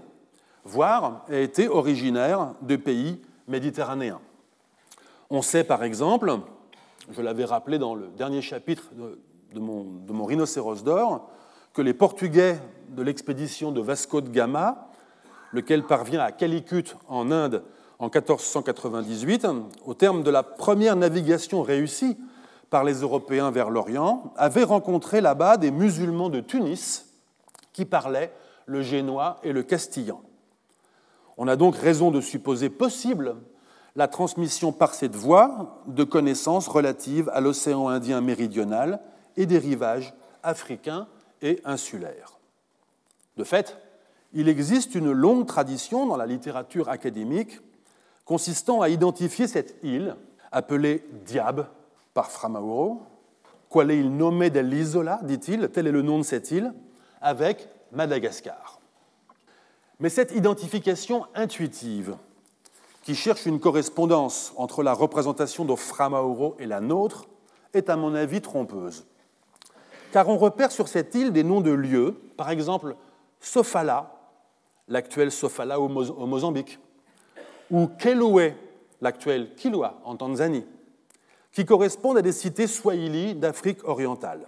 [0.63, 4.19] voire aient été originaires de pays méditerranéens.
[5.29, 6.39] On sait par exemple,
[7.09, 8.91] je l'avais rappelé dans le dernier chapitre
[9.53, 11.29] de, mon, rhinocéros d'or,
[11.73, 14.89] que les Portugais de l'expédition de Vasco de Gama,
[15.53, 17.63] lequel parvient à Calicut en Inde
[17.99, 19.47] en 1498,
[19.85, 22.17] au terme de la première navigation réussie
[22.69, 27.05] par les Européens vers l'Orient, avaient rencontré là-bas des musulmans de Tunis
[27.73, 28.33] qui parlaient
[28.65, 30.21] le génois et le castillan.
[31.37, 33.35] On a donc raison de supposer possible
[33.95, 38.99] la transmission par cette voie de connaissances relatives à l'océan Indien méridional
[39.37, 41.07] et des rivages africains
[41.41, 42.37] et insulaires.
[43.37, 43.77] De fait,
[44.33, 47.59] il existe une longue tradition dans la littérature académique
[48.25, 50.17] consistant à identifier cette île,
[50.51, 51.67] appelée Diab
[52.13, 53.01] par Fra Mauro,
[53.69, 56.73] qual est il nommé dell'isola, dit-il, tel est le nom de cette île,
[57.21, 58.79] avec Madagascar.
[59.99, 62.17] Mais cette identification intuitive,
[63.03, 67.27] qui cherche une correspondance entre la représentation de Fra Mauro et la nôtre,
[67.73, 69.05] est à mon avis trompeuse.
[70.17, 72.95] Car on repère sur cette île des noms de lieux, par exemple
[73.39, 74.15] Sofala,
[74.87, 76.79] l'actuel Sofala au Mozambique,
[77.69, 78.55] ou Keloué,
[78.99, 80.65] l'actuel Kilwa en Tanzanie,
[81.51, 84.47] qui correspondent à des cités swahili d'Afrique orientale.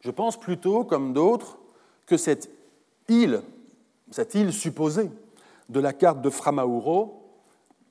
[0.00, 1.58] Je pense plutôt, comme d'autres,
[2.06, 2.50] que cette
[3.08, 3.42] île,
[4.10, 5.08] cette île supposée
[5.68, 7.30] de la carte de Framaouro,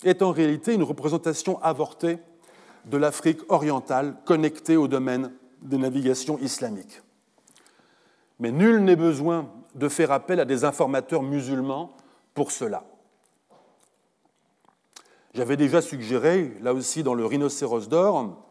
[0.04, 2.20] est en réalité une représentation avortée
[2.84, 5.32] de l'Afrique orientale connectée au domaine
[5.62, 7.02] des navigations islamiques.
[8.40, 11.96] Mais nul n'est besoin de faire appel à des informateurs musulmans
[12.34, 12.84] pour cela.
[15.34, 18.44] J'avais déjà suggéré, là aussi dans le Rhinocéros d'or,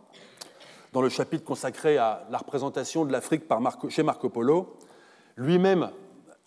[0.93, 3.45] dans le chapitre consacré à la représentation de l'Afrique
[3.89, 4.77] chez Marco Polo,
[5.37, 5.91] lui-même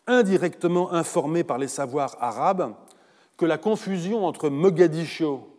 [0.08, 2.74] indirectement informé par les savoirs arabes,
[3.38, 5.50] que la confusion entre Mogadiscio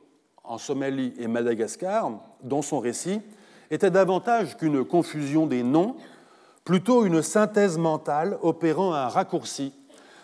[0.43, 2.11] en Somalie et Madagascar,
[2.43, 3.21] dans son récit,
[3.71, 5.97] était davantage qu'une confusion des noms,
[6.65, 9.73] plutôt une synthèse mentale opérant un raccourci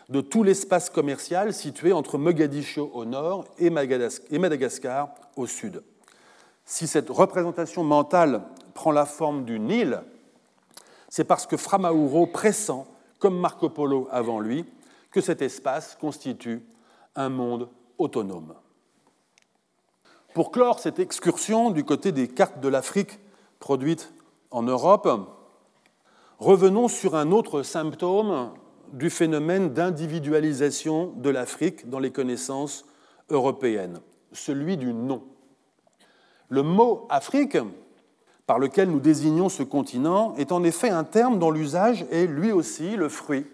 [0.09, 5.83] de tout l'espace commercial situé entre Mogadiscio au nord et Madagascar au sud.
[6.65, 8.43] Si cette représentation mentale
[8.75, 10.03] prend la forme d'une île,
[11.09, 12.87] c'est parce que Framaouro pressent,
[13.19, 14.65] comme Marco Polo avant lui,
[15.11, 16.65] que cet espace constitue
[17.17, 18.55] un monde autonome.
[20.35, 23.19] Pour clore cette excursion du côté des cartes de l'Afrique
[23.61, 24.13] produites
[24.51, 25.09] en Europe,
[26.39, 28.51] revenons sur un autre symptôme
[28.93, 32.85] du phénomène d'individualisation de l'Afrique dans les connaissances
[33.29, 34.01] européennes,
[34.33, 35.23] celui du nom.
[36.49, 37.59] Le mot Afrique,
[38.47, 42.51] par lequel nous désignons ce continent, est en effet un terme dont l'usage est lui
[42.51, 43.47] aussi le fruit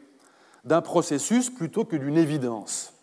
[0.65, 2.95] d'un processus plutôt que d'une évidence.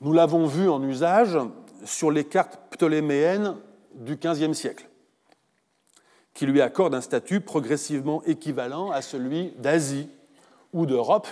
[0.00, 1.38] Nous l'avons vu en usage
[1.84, 3.56] sur les cartes ptoléméennes
[3.94, 4.88] du XVe siècle,
[6.34, 10.08] qui lui accordent un statut progressivement équivalent à celui d'Asie
[10.72, 11.28] ou d'Europe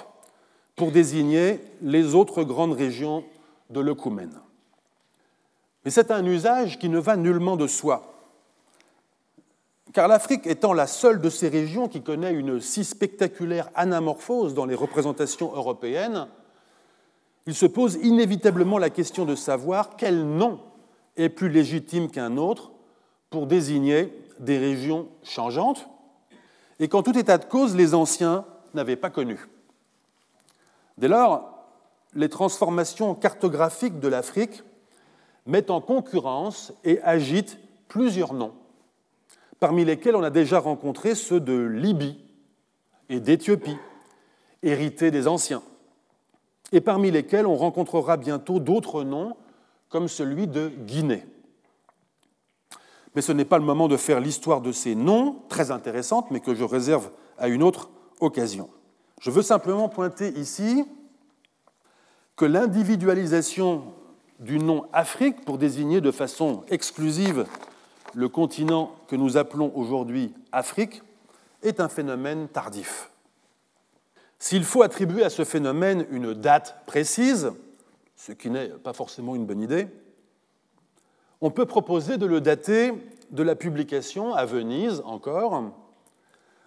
[0.76, 3.24] pour désigner les autres grandes régions
[3.70, 4.40] de l'Œcumène.
[5.84, 8.12] Mais c'est un usage qui ne va nullement de soi,
[9.92, 14.64] car l'Afrique étant la seule de ces régions qui connaît une si spectaculaire anamorphose dans
[14.64, 16.28] les représentations européennes,
[17.46, 20.60] il se pose inévitablement la question de savoir quel nom
[21.16, 22.70] est plus légitime qu'un autre
[23.28, 25.88] pour désigner des régions changeantes,
[26.78, 29.48] et qu'en tout état de cause, les anciens n'avait pas connu.
[30.98, 31.66] Dès lors,
[32.14, 34.62] les transformations cartographiques de l'Afrique
[35.46, 37.58] mettent en concurrence et agitent
[37.88, 38.54] plusieurs noms,
[39.60, 42.24] parmi lesquels on a déjà rencontré ceux de Libye
[43.08, 43.76] et d'Éthiopie,
[44.62, 45.62] hérités des anciens,
[46.72, 49.36] et parmi lesquels on rencontrera bientôt d'autres noms,
[49.88, 51.24] comme celui de Guinée.
[53.14, 56.40] Mais ce n'est pas le moment de faire l'histoire de ces noms, très intéressante, mais
[56.40, 57.90] que je réserve à une autre
[58.20, 58.68] occasion.
[59.20, 60.84] Je veux simplement pointer ici
[62.36, 63.84] que l'individualisation
[64.40, 67.46] du nom Afrique pour désigner de façon exclusive
[68.14, 71.02] le continent que nous appelons aujourd'hui Afrique
[71.62, 73.10] est un phénomène tardif.
[74.38, 77.52] S'il faut attribuer à ce phénomène une date précise,
[78.16, 79.86] ce qui n'est pas forcément une bonne idée,
[81.42, 82.94] on peut proposer de le dater
[83.30, 85.72] de la publication à Venise encore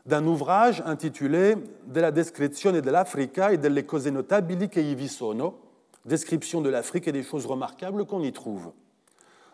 [0.06, 1.56] d'un ouvrage intitulé
[1.88, 5.58] De la descrizione dell'Africa e delle cose notabili che ivi sono,
[6.04, 8.72] description de l'Afrique et des choses remarquables qu'on y trouve,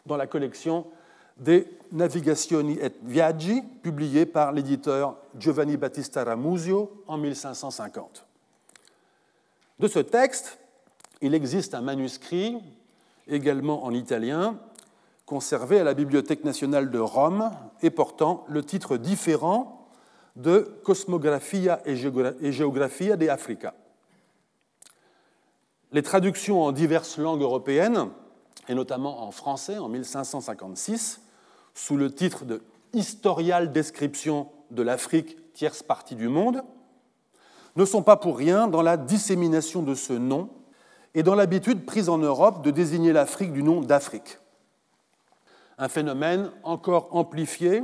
[0.06, 0.88] dans la collection
[1.38, 8.26] des Navigazioni et Viaggi, publiée par l'éditeur Giovanni Battista Ramusio en 1550.
[9.80, 10.58] De ce texte,
[11.22, 12.58] il existe un manuscrit,
[13.28, 14.58] également en italien,
[15.32, 17.52] conservé à la Bibliothèque nationale de Rome
[17.82, 19.88] et portant le titre différent
[20.36, 23.74] de Cosmographia et Geographia de Africa.
[25.94, 28.10] Les traductions en diverses langues européennes,
[28.68, 31.22] et notamment en français en 1556,
[31.76, 32.62] sous le titre de
[32.92, 36.62] Historial description de l'Afrique, tierce partie du monde,
[37.78, 40.50] ne sont pas pour rien dans la dissémination de ce nom
[41.16, 44.41] et dans l'habitude prise en Europe de désigner l'Afrique du nom d'Afrique.
[45.78, 47.84] Un phénomène encore amplifié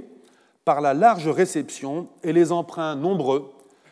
[0.66, 3.52] par la large réception et les emprunts nombreux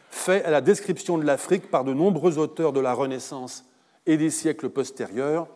[0.09, 3.65] faits à la description de l'Afrique par de nombreux auteurs de la Renaissance
[4.05, 5.47] et des siècles postérieurs,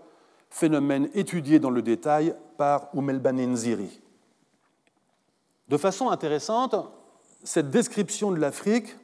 [0.49, 4.01] phénomène étudié dans le détail par Umelbanenziri.
[5.67, 6.75] De façon intéressante,
[7.43, 8.95] cette description de l'Afrique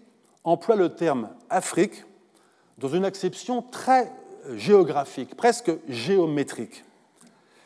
[0.43, 2.03] emploie le terme Afrique
[2.77, 4.11] dans une acception très
[4.55, 6.83] géographique, presque géométrique,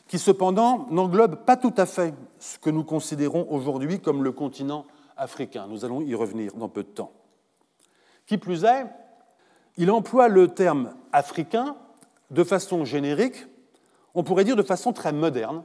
[0.09, 4.85] qui cependant n'englobe pas tout à fait ce que nous considérons aujourd'hui comme le continent
[5.15, 5.67] africain.
[5.69, 7.11] Nous allons y revenir dans peu de temps.
[8.25, 8.87] Qui plus est,
[9.77, 11.75] il emploie le terme africain
[12.31, 13.45] de façon générique,
[14.15, 15.63] on pourrait dire de façon très moderne,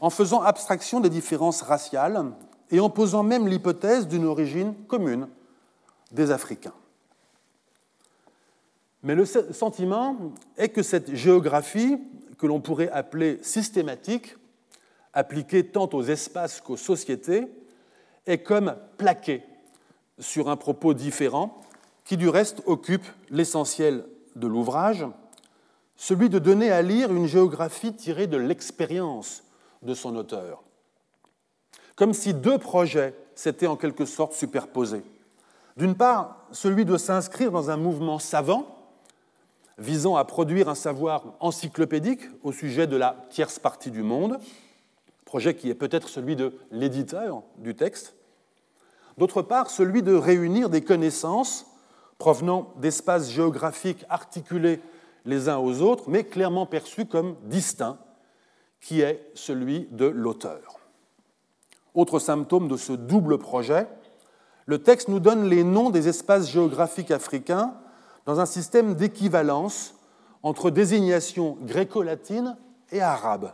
[0.00, 2.32] en faisant abstraction des différences raciales
[2.70, 5.28] et en posant même l'hypothèse d'une origine commune
[6.12, 6.74] des Africains.
[9.02, 10.16] Mais le sentiment
[10.56, 11.98] est que cette géographie,
[12.38, 14.36] que l'on pourrait appeler systématique,
[15.12, 17.46] appliquée tant aux espaces qu'aux sociétés,
[18.26, 19.42] est comme plaquée
[20.18, 21.60] sur un propos différent
[22.04, 24.04] qui du reste occupe l'essentiel
[24.36, 25.06] de l'ouvrage,
[25.96, 29.44] celui de donner à lire une géographie tirée de l'expérience
[29.82, 30.62] de son auteur
[31.96, 35.02] comme si deux projets s'étaient en quelque sorte superposés.
[35.76, 38.75] D'une part, celui de s'inscrire dans un mouvement savant
[39.78, 44.38] visant à produire un savoir encyclopédique au sujet de la tierce partie du monde,
[45.24, 48.14] projet qui est peut-être celui de l'éditeur du texte.
[49.18, 51.66] D'autre part, celui de réunir des connaissances
[52.18, 54.80] provenant d'espaces géographiques articulés
[55.24, 57.98] les uns aux autres, mais clairement perçus comme distincts,
[58.80, 60.78] qui est celui de l'auteur.
[61.94, 63.88] Autre symptôme de ce double projet,
[64.66, 67.74] le texte nous donne les noms des espaces géographiques africains
[68.26, 69.94] dans un système d'équivalence
[70.42, 72.56] entre désignations gréco-latines
[72.90, 73.52] et arabes.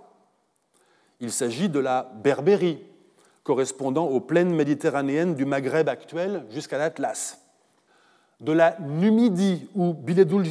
[1.21, 2.83] Il s'agit de la Berbérie,
[3.45, 7.39] correspondant aux plaines méditerranéennes du Maghreb actuel jusqu'à l'Atlas,
[8.41, 10.45] de la Numidie ou Biledul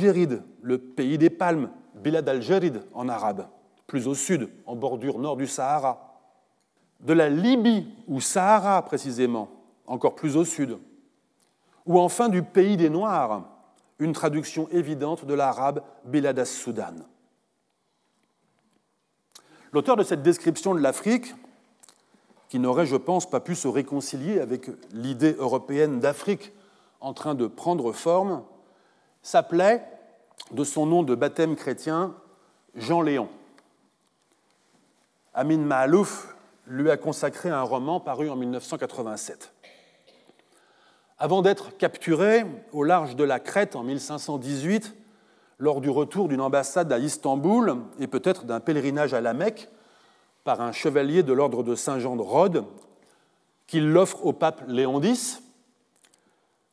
[0.61, 3.47] le pays des palmes, Bilad al-Jarid en arabe,
[3.87, 6.19] plus au sud, en bordure nord du Sahara,
[7.01, 9.49] de la Libye, ou Sahara précisément,
[9.87, 10.77] encore plus au sud,
[11.85, 13.43] ou enfin du pays des Noirs,
[14.01, 16.95] une traduction évidente de l'arabe Bilad as-Soudan.
[19.71, 21.35] L'auteur de cette description de l'Afrique,
[22.49, 26.51] qui n'aurait, je pense, pas pu se réconcilier avec l'idée européenne d'Afrique
[26.99, 28.43] en train de prendre forme,
[29.21, 29.85] s'appelait,
[30.49, 32.15] de son nom de baptême chrétien,
[32.73, 33.29] Jean Léon.
[35.35, 36.35] Amin Maalouf
[36.65, 39.53] lui a consacré un roman paru en 1987.
[41.23, 44.95] Avant d'être capturé au large de la Crète en 1518,
[45.59, 49.69] lors du retour d'une ambassade à Istanbul et peut-être d'un pèlerinage à la Mecque
[50.43, 52.65] par un chevalier de l'ordre de Saint-Jean de Rhodes,
[53.67, 55.43] qu'il l'offre au pape Léon X,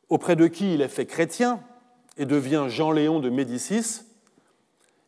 [0.09, 1.59] auprès de qui il est fait chrétien
[2.17, 4.01] et devient Jean-Léon de Médicis,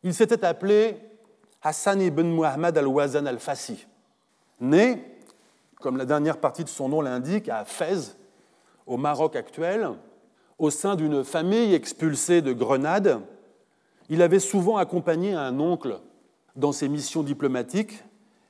[0.03, 0.99] il s'était appelé
[1.63, 3.87] Hassan ibn Muhammad al-Wazan al-Fassi,
[4.59, 5.03] né,
[5.79, 8.17] comme la dernière partie de son nom l'indique, à Fès,
[8.85, 9.89] au Maroc actuel,
[10.57, 13.21] au sein d'une famille expulsée de Grenade.
[14.09, 15.99] Il avait souvent accompagné un oncle
[16.55, 18.03] dans ses missions diplomatiques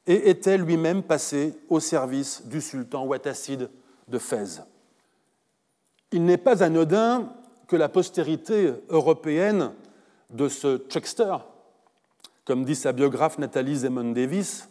[0.07, 3.69] et était lui-même passé au service du sultan Ouattacide
[4.07, 4.61] de Fès.
[6.11, 7.31] Il n'est pas anodin
[7.67, 9.71] que la postérité européenne
[10.31, 11.37] de ce trickster,
[12.43, 14.67] comme dit sa biographe Nathalie Zemon Davis,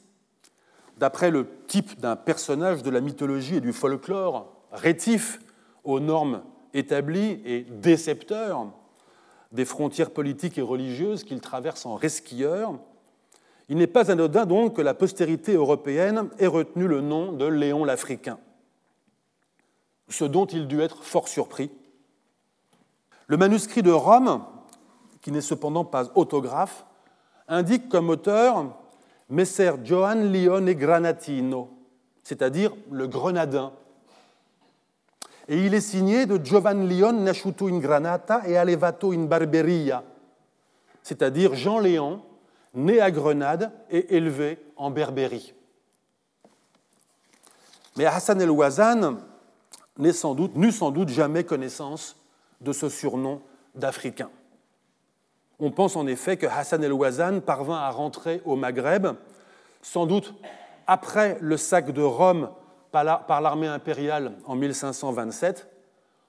[0.99, 5.41] d'après le type d'un personnage de la mythologie et du folklore, rétif
[5.85, 6.43] aux normes
[6.75, 8.67] établies et décepteur
[9.53, 12.75] des frontières politiques et religieuses qu'il traverse en resquilleur,
[13.69, 17.85] il n'est pas anodin donc que la postérité européenne ait retenu le nom de Léon
[17.85, 18.39] l'Africain,
[20.09, 21.71] ce dont il dut être fort surpris.
[23.27, 24.45] Le manuscrit de Rome,
[25.21, 26.85] qui n'est cependant pas autographe,
[27.47, 28.77] indique comme auteur
[29.29, 31.71] Messer Johann Lione Granatino,
[32.25, 33.73] c'est-à-dire le Grenadin.
[35.51, 40.05] Et il est signé de Giovan Lion nasciuto in Granata et allevato in Barberia,
[41.03, 42.23] c'est-à-dire Jean Léon,
[42.73, 45.53] né à Grenade et élevé en Berbérie.
[47.97, 49.17] Mais Hassan el-Wazan
[49.99, 50.37] n'eut sans,
[50.71, 52.17] sans doute jamais connaissance
[52.61, 53.43] de ce surnom
[53.75, 54.31] d'Africain.
[55.59, 59.09] On pense en effet que Hassan el-Wazan parvint à rentrer au Maghreb,
[59.83, 60.33] sans doute
[60.87, 62.51] après le sac de Rome
[62.91, 65.69] par l'armée impériale en 1527,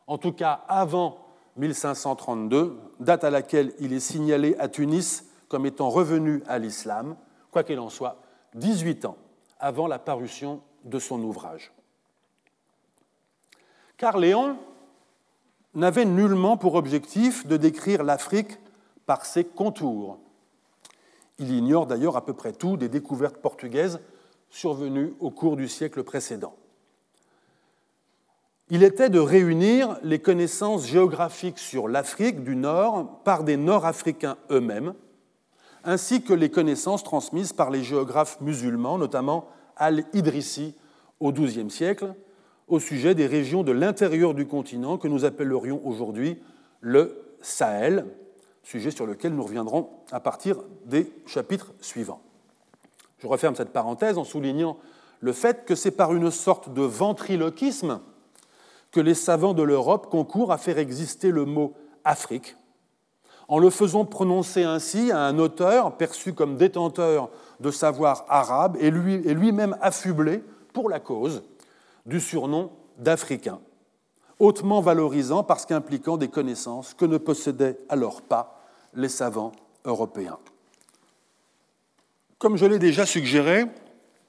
[0.08, 1.18] en tout cas avant
[1.58, 7.16] 1532, date à laquelle il est signalé à Tunis comme étant revenu à l'islam,
[7.52, 8.22] quoi qu'il en soit,
[8.56, 9.18] 18 ans
[9.60, 11.72] avant la parution de son ouvrage.
[13.98, 14.58] Car Léon
[15.74, 18.58] n'avait nullement pour objectif de décrire l'Afrique
[19.06, 20.20] par ses contours.
[21.38, 24.00] Il ignore d'ailleurs à peu près tout des découvertes portugaises
[24.52, 26.56] survenues au cours du siècle précédent.
[28.70, 34.94] Il était de réunir les connaissances géographiques sur l'Afrique du Nord par des Nord-Africains eux-mêmes,
[35.84, 40.76] ainsi que les connaissances transmises par les géographes musulmans, notamment Al-Idrissi
[41.20, 42.14] au XIIe siècle,
[42.68, 46.42] au sujet des régions de l'intérieur du continent que nous appellerions aujourd'hui
[46.80, 48.06] le Sahel,
[48.64, 52.22] sujet sur lequel nous reviendrons à partir des chapitres suivants.
[53.22, 54.78] Je referme cette parenthèse en soulignant
[55.20, 58.02] le fait que c'est par une sorte de ventriloquisme
[58.92, 62.58] que les savants de l'Europe concourent à faire exister le mot Afrique,
[63.48, 68.90] en le faisant prononcer ainsi à un auteur perçu comme détenteur de savoir arabe et
[68.90, 70.44] lui-même affublé
[70.74, 71.44] pour la cause
[72.08, 73.60] du surnom d'Africain,
[74.40, 78.60] hautement valorisant parce qu'impliquant des connaissances que ne possédaient alors pas
[78.96, 79.52] les savants
[79.86, 80.40] européens.
[82.42, 83.66] Comme je l'ai déjà suggéré,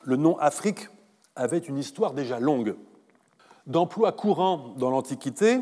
[0.03, 0.91] le nom Afrique
[1.35, 2.77] avait une histoire déjà longue.
[3.67, 5.61] D'emploi courant dans l'Antiquité,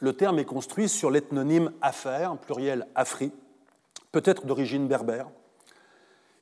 [0.00, 3.30] le terme est construit sur l'ethnonyme affaire, pluriel afri,
[4.10, 5.28] peut-être d'origine berbère,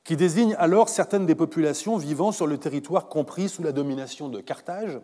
[0.03, 4.41] qui désigne alors certaines des populations vivant sur le territoire compris sous la domination de
[4.41, 4.99] Carthage,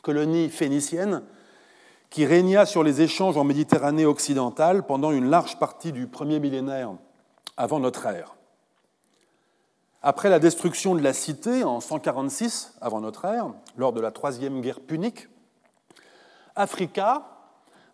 [0.00, 1.22] colonie phénicienne
[2.08, 6.94] qui régna sur les échanges en Méditerranée occidentale pendant une large partie du premier millénaire
[7.58, 8.36] avant notre ère.
[10.06, 14.60] Après la destruction de la cité en 146 avant notre ère, lors de la troisième
[14.60, 15.28] guerre punique,
[16.56, 17.26] Africa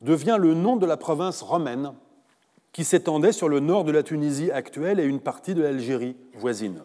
[0.01, 1.93] devient le nom de la province romaine
[2.73, 6.83] qui s'étendait sur le nord de la Tunisie actuelle et une partie de l'Algérie voisine.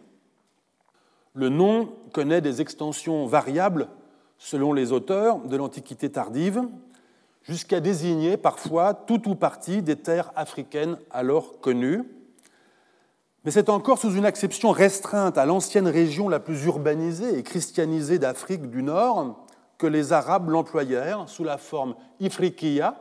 [1.34, 3.88] Le nom connaît des extensions variables
[4.38, 6.61] selon les auteurs de l'Antiquité tardive,
[7.41, 12.03] jusqu'à désigner parfois tout ou partie des terres africaines alors connues.
[13.45, 18.17] Mais c'est encore sous une acception restreinte à l'ancienne région la plus urbanisée et christianisée
[18.17, 19.45] d'Afrique du Nord
[19.77, 22.99] que les Arabes l'employèrent sous la forme Ifriqiya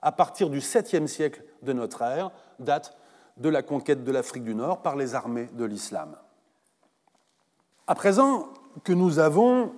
[0.00, 2.96] à partir du 7e siècle de notre ère, date
[3.36, 6.16] de la conquête de l'Afrique du Nord par les armées de l'islam.
[7.86, 8.48] À présent
[8.82, 9.72] que nous avons,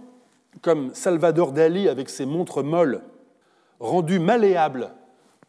[0.62, 3.03] comme Salvador Dali avec ses montres molles,
[3.80, 4.92] rendu malléables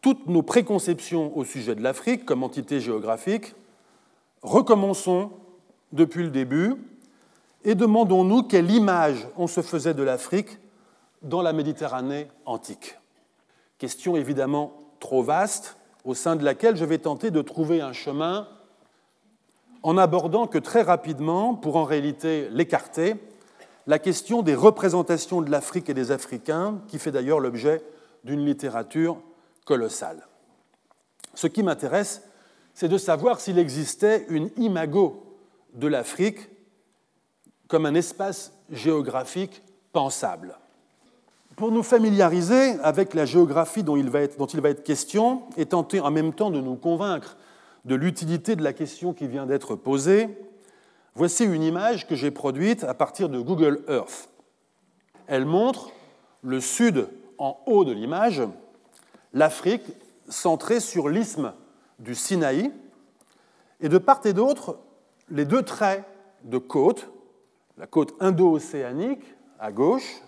[0.01, 3.53] toutes nos préconceptions au sujet de l'Afrique comme entité géographique,
[4.41, 5.31] recommençons
[5.91, 6.75] depuis le début
[7.63, 10.59] et demandons-nous quelle image on se faisait de l'Afrique
[11.21, 12.97] dans la Méditerranée antique.
[13.77, 18.47] Question évidemment trop vaste, au sein de laquelle je vais tenter de trouver un chemin
[19.83, 23.15] en abordant que très rapidement, pour en réalité l'écarter,
[23.87, 27.81] la question des représentations de l'Afrique et des Africains, qui fait d'ailleurs l'objet
[28.23, 29.17] d'une littérature
[29.65, 30.27] colossale.
[31.33, 32.21] Ce qui m'intéresse,
[32.79, 35.35] c'est de savoir s'il existait une imago
[35.73, 36.47] de l'Afrique
[37.67, 39.61] comme un espace géographique
[39.91, 40.57] pensable.
[41.57, 46.31] Pour nous familiariser avec la géographie dont il va être, question et tenter en même
[46.31, 47.35] temps de nous convaincre
[47.83, 50.29] de l'utilité de la question qui vient d'être posée,
[51.15, 54.29] Voici une image que j'ai produite à partir de Google Earth.
[55.27, 55.89] Elle montre
[56.43, 57.09] le sud
[57.39, 58.41] en haut de l'image,
[59.33, 59.83] l'Afrique
[60.29, 61.51] centrée sur l'isthme
[61.99, 62.71] du Sinaï,
[63.81, 64.79] et de part et d'autre,
[65.29, 66.03] les deux traits
[66.43, 67.09] de côte,
[67.77, 69.23] la côte indo-océanique
[69.59, 70.21] à gauche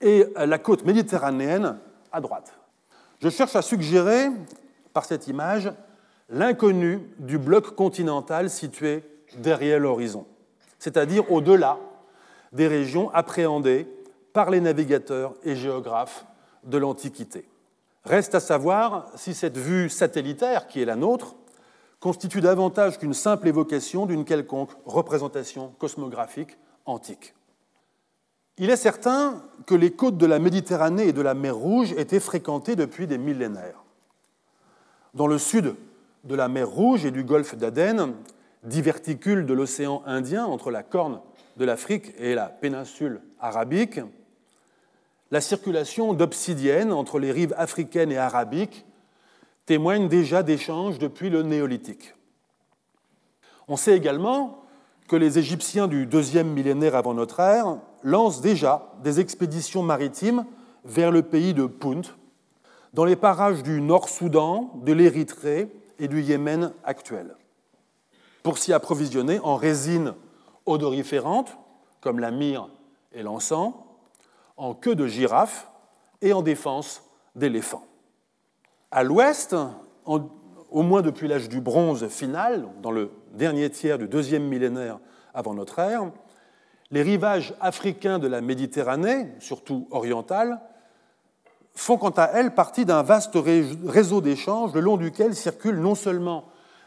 [0.00, 1.78] et la côte méditerranéenne
[2.12, 2.58] à droite.
[3.20, 4.28] Je cherche à suggérer
[4.92, 5.72] par cette image
[6.28, 9.04] l'inconnu du bloc continental situé
[9.38, 10.26] derrière l'horizon,
[10.78, 11.78] c'est-à-dire au-delà
[12.52, 13.86] des régions appréhendées
[14.32, 16.26] par les navigateurs et géographes
[16.64, 17.48] de l'Antiquité.
[18.06, 21.34] Reste à savoir si cette vue satellitaire qui est la nôtre
[21.98, 27.34] constitue davantage qu'une simple évocation d'une quelconque représentation cosmographique antique.
[28.58, 32.20] Il est certain que les côtes de la Méditerranée et de la mer Rouge étaient
[32.20, 33.82] fréquentées depuis des millénaires.
[35.12, 35.74] Dans le sud
[36.22, 38.14] de la mer Rouge et du golfe d'Aden,
[38.62, 41.20] diverticule de l'océan Indien entre la corne
[41.56, 44.00] de l'Afrique et la péninsule arabique,
[45.30, 48.84] la circulation d'obsidienne entre les rives africaines et arabiques
[49.66, 52.14] témoigne déjà d'échanges depuis le néolithique.
[53.68, 54.62] On sait également
[55.08, 60.44] que les Égyptiens du deuxième millénaire avant notre ère lancent déjà des expéditions maritimes
[60.84, 62.02] vers le pays de Punt,
[62.94, 65.68] dans les parages du Nord-Soudan, de l'Érythrée
[65.98, 67.36] et du Yémen actuel,
[68.42, 70.14] pour s'y approvisionner en résines
[70.64, 71.58] odoriférantes,
[72.00, 72.68] comme la myrrhe
[73.12, 73.74] et l'encens,
[74.56, 75.70] en queue de girafe
[76.22, 77.02] et en défense
[77.34, 77.86] d'éléphants.
[78.90, 79.54] À l'ouest,
[80.04, 84.98] au moins depuis l'âge du bronze final, dans le dernier tiers du deuxième millénaire
[85.34, 86.10] avant notre ère,
[86.90, 90.60] les rivages africains de la Méditerranée, surtout orientale,
[91.74, 96.44] font quant à elles partie d'un vaste réseau d'échanges le long duquel circulent non seulement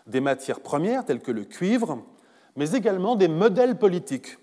[0.07, 1.99] des matières premières telles que le cuivre,
[2.55, 4.37] mais également des modèles politiques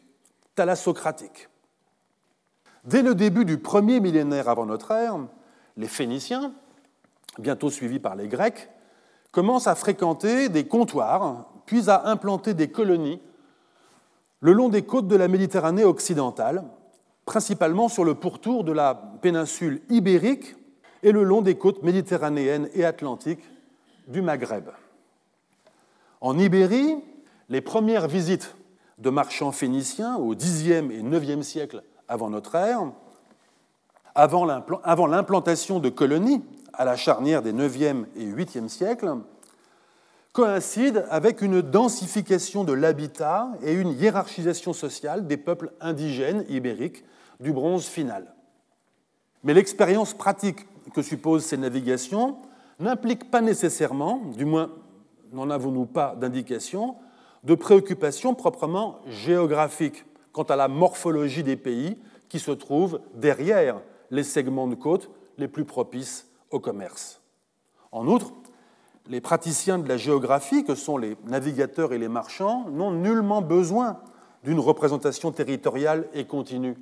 [0.55, 1.49] thalassocratiques.
[2.87, 5.19] Dès le début du premier millénaire avant notre ère,
[5.77, 6.53] les Phéniciens,
[7.39, 8.69] bientôt suivis par les Grecs,
[9.33, 13.21] commencent à fréquenter des comptoirs, puis à implanter des colonies
[14.41, 16.63] le long des côtes de la Méditerranée occidentale,
[17.25, 20.55] principalement sur le pourtour de la péninsule ibérique
[21.03, 23.45] et le long des côtes méditerranéennes et atlantiques
[24.07, 24.69] du Maghreb.
[26.21, 27.03] En Ibérie,
[27.49, 28.55] les premières visites
[28.99, 32.91] de marchands phéniciens au Xe et IXe siècle avant notre ère,
[34.15, 36.43] avant l'implantation de colonies
[36.73, 39.17] à la charnière des IXe et VIIIe siècles,
[40.33, 47.05] coïncident avec une densification de l'habitat et une hiérarchisation sociale des peuples indigènes ibériques
[47.41, 48.35] du bronze final.
[49.45, 52.37] Mais l'expérience pratique que supposent ces navigations
[52.81, 54.71] n'implique pas nécessairement, du moins
[55.33, 56.97] n'en avons-nous pas d'indication,
[57.45, 60.05] de préoccupations proprement géographiques
[60.37, 61.97] quant à la morphologie des pays
[62.29, 63.81] qui se trouvent derrière
[64.11, 67.23] les segments de côte les plus propices au commerce.
[67.91, 68.35] En outre,
[69.09, 73.99] les praticiens de la géographie, que sont les navigateurs et les marchands, n'ont nullement besoin
[74.45, 76.77] d'une représentation territoriale et continue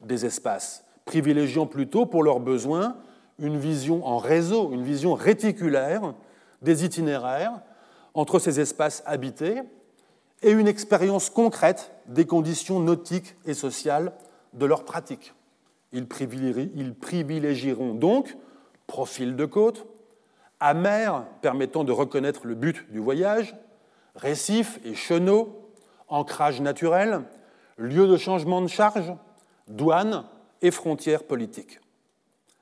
[0.00, 2.96] des espaces, privilégiant plutôt pour leurs besoins
[3.38, 6.12] une vision en réseau, une vision réticulaire
[6.60, 7.60] des itinéraires
[8.14, 9.62] entre ces espaces habités
[10.46, 14.12] et une expérience concrète des conditions nautiques et sociales
[14.52, 15.34] de leur pratique.
[15.92, 18.36] Ils privilégieront donc
[18.86, 19.86] profil de côte,
[20.60, 23.56] amers permettant de reconnaître le but du voyage,
[24.14, 25.68] récifs et chenaux,
[26.06, 27.22] ancrage naturel,
[27.76, 29.12] lieu de changement de charge,
[29.66, 30.26] douane
[30.62, 31.80] et frontières politiques.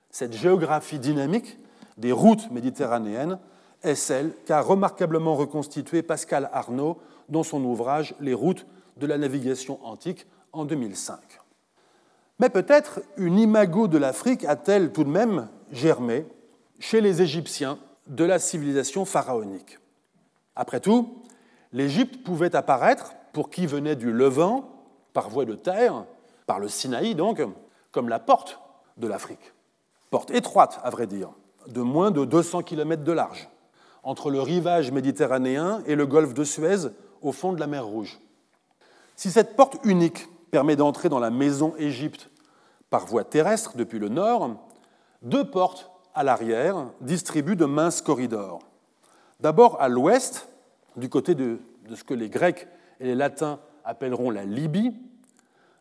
[0.09, 1.59] Cette géographie dynamique
[1.99, 3.39] des routes méditerranéennes
[3.83, 6.99] est celle qu'a remarquablement reconstituée Pascal Arnaud
[7.29, 8.67] dans son ouvrage Les routes
[8.97, 11.19] de la navigation antique en 2005.
[12.39, 16.27] Mais peut-être une imago de l'Afrique a-t-elle tout de même germé
[16.79, 19.79] chez les Égyptiens de la civilisation pharaonique.
[20.57, 21.23] Après tout,
[21.73, 24.71] l'Égypte pouvait apparaître, pour qui venait du Levant,
[25.13, 26.05] par voie de terre,
[26.47, 27.43] par le Sinaï donc,
[27.91, 28.61] comme la porte
[28.97, 29.53] de l'Afrique.
[30.11, 31.31] Porte étroite, à vrai dire,
[31.69, 33.49] de moins de 200 km de large,
[34.03, 36.89] entre le rivage méditerranéen et le golfe de Suez
[37.25, 38.21] au fond de la mer Rouge.
[39.17, 42.31] Si cette porte unique permet d'entrer dans la maison Égypte
[42.91, 44.69] par voie terrestre depuis le nord,
[45.23, 48.61] deux portes à l'arrière distribuent de minces corridors.
[49.41, 50.49] D'abord à l'ouest,
[50.97, 51.59] du côté de,
[51.93, 52.69] ce que les Grecs
[53.01, 54.95] et les Latins appelleront la Libye,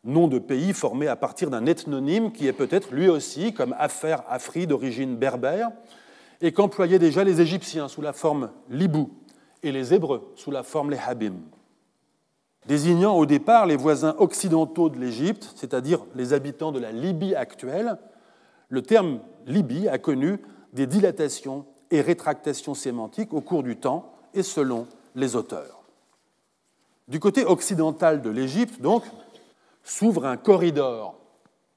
[0.05, 4.17] nom de pays formé à partir d'un ethnonyme qui est peut-être lui aussi, comme Afer
[4.27, 5.71] Afri d'origine berbère,
[6.41, 9.11] et qu'employaient déjà les Égyptiens sous la forme Libou
[9.64, 11.36] et les Hébreux sous la forme les Habim.
[12.68, 17.97] désignant au départ les voisins occidentaux de l'Égypte, c'est-à-dire les habitants de la Libye actuelle,
[18.70, 20.39] le terme Libye a connu
[20.72, 25.84] des dilatations et rétractations sémantiques au cours du temps et selon les auteurs.
[27.07, 29.03] Du côté occidental de l'Égypte, donc,
[29.84, 31.20] s'ouvre un corridor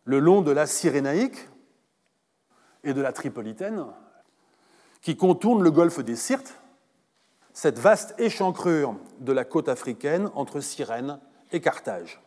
[0.04, 1.48] le long de la Cyrénaïque
[2.84, 3.84] et de la Tripolitaine,
[5.02, 6.54] qui contourne le golfe des Syrtes,
[7.56, 11.18] cette vaste échancrure de la côte africaine entre Cyrène
[11.52, 12.20] et Carthage.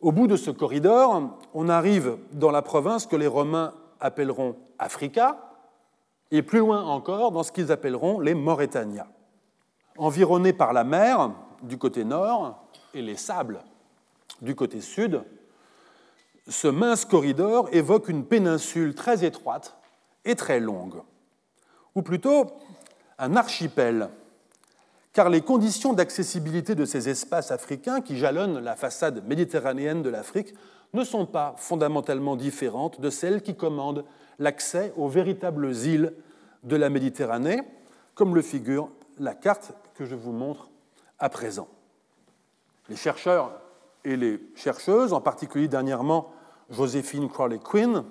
[0.00, 5.38] Au bout de ce corridor, on arrive dans la province que les Romains appelleront Africa,
[6.32, 9.06] et plus loin encore dans ce qu'ils appelleront les Mauritania.
[9.96, 11.30] Environné par la mer
[11.62, 13.62] du côté nord et les sables
[14.42, 15.22] du côté sud,
[16.48, 19.78] ce mince corridor évoque une péninsule très étroite
[20.24, 21.00] et très longue,
[21.94, 22.46] ou plutôt
[23.18, 24.10] un archipel,
[25.12, 30.54] car les conditions d'accessibilité de ces espaces africains qui jalonnent la façade méditerranéenne de l'Afrique
[30.92, 34.04] ne sont pas fondamentalement différentes de celles qui commandent
[34.38, 36.12] l'accès aux véritables îles
[36.64, 37.62] de la Méditerranée,
[38.14, 40.68] comme le figure la carte que je vous montre
[41.18, 41.68] à présent.
[42.88, 43.52] Les chercheurs
[44.04, 46.32] et les chercheuses, en particulier dernièrement
[46.70, 48.04] Joséphine Crowley-Quinn,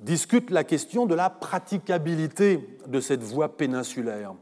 [0.00, 4.34] discutent la question de la praticabilité de cette voie péninsulaire,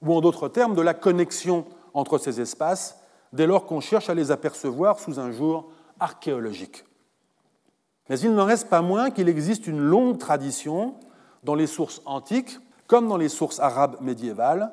[0.00, 2.98] ou en d'autres termes de la connexion entre ces espaces,
[3.32, 6.84] dès lors qu'on cherche à les apercevoir sous un jour archéologique.
[8.08, 10.96] Mais il n'en reste pas moins qu'il existe une longue tradition
[11.44, 14.72] dans les sources antiques, comme dans les sources arabes médiévales,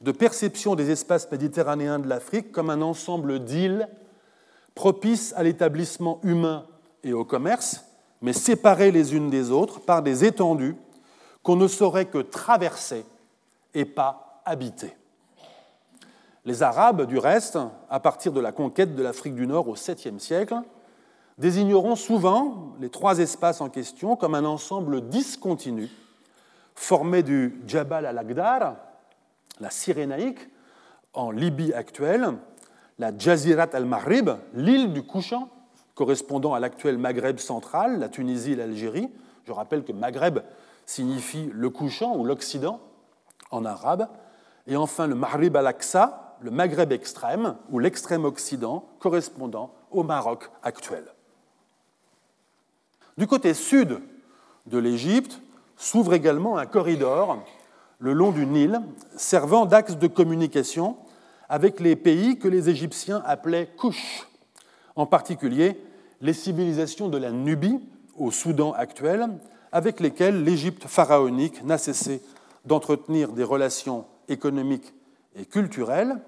[0.00, 3.88] de perception des espaces méditerranéens de l'Afrique comme un ensemble d'îles
[4.74, 6.66] propices à l'établissement humain
[7.04, 7.84] et au commerce,
[8.22, 10.76] mais séparées les unes des autres par des étendues
[11.42, 13.04] qu'on ne saurait que traverser
[13.74, 14.94] et pas habiter.
[16.44, 17.58] Les Arabes, du reste,
[17.88, 20.56] à partir de la conquête de l'Afrique du Nord au 7e siècle,
[21.38, 25.88] désigneront souvent les trois espaces en question comme un ensemble discontinu,
[26.74, 28.76] formé du Jabal al-Agdar,
[29.60, 30.48] la Cyrénaïque,
[31.12, 32.34] en Libye actuelle,
[32.98, 35.48] la Jazirat al-Maghrib, l'île du couchant,
[35.94, 39.08] correspondant à l'actuel Maghreb central, la Tunisie et l'Algérie.
[39.44, 40.40] Je rappelle que Maghreb
[40.86, 42.80] signifie le couchant ou l'Occident
[43.50, 44.08] en arabe.
[44.66, 51.04] Et enfin le Maghrib al-Aqsa, le Maghreb extrême ou l'extrême Occident, correspondant au Maroc actuel.
[53.18, 54.00] Du côté sud
[54.66, 55.40] de l'Égypte
[55.76, 57.38] s'ouvre également un corridor
[57.98, 58.80] le long du Nil,
[59.16, 60.96] servant d'axe de communication
[61.48, 64.26] avec les pays que les Égyptiens appelaient Kush,
[64.96, 65.76] en particulier
[66.20, 67.80] les civilisations de la Nubie,
[68.16, 69.28] au Soudan actuel,
[69.72, 72.22] avec lesquelles l'Égypte pharaonique n'a cessé
[72.64, 74.92] d'entretenir des relations économiques
[75.36, 76.18] et culturelles,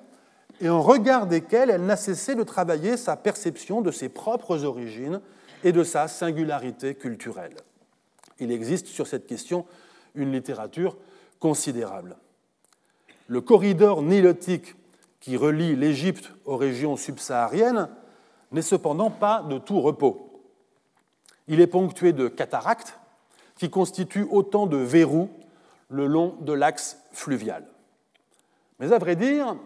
[0.61, 5.21] et en regard desquelles elle n'a cessé de travailler sa perception de ses propres origines
[5.65, 7.57] et de sa singularité culturelle.
[8.39, 9.67] Il existe sur cette question
[10.15, 10.97] une littérature
[11.41, 12.17] considérable.
[13.27, 14.77] Le corridor nilotique
[15.21, 17.89] qui relie l'Égypte aux régions subsahariennes
[18.53, 20.43] n'est cependant pas de tout repos.
[21.49, 22.99] Il est ponctué de cataractes
[23.57, 25.31] qui constituent autant de verrous
[25.89, 27.67] le long de l'axe fluvial.
[28.79, 29.57] Mais à vrai dire,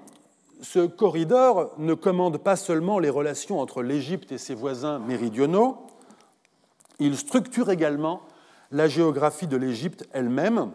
[0.60, 5.78] ce corridor ne commande pas seulement les relations entre l'Égypte et ses voisins méridionaux,
[6.98, 8.22] il structure également
[8.70, 10.72] la géographie de l'Égypte elle-même,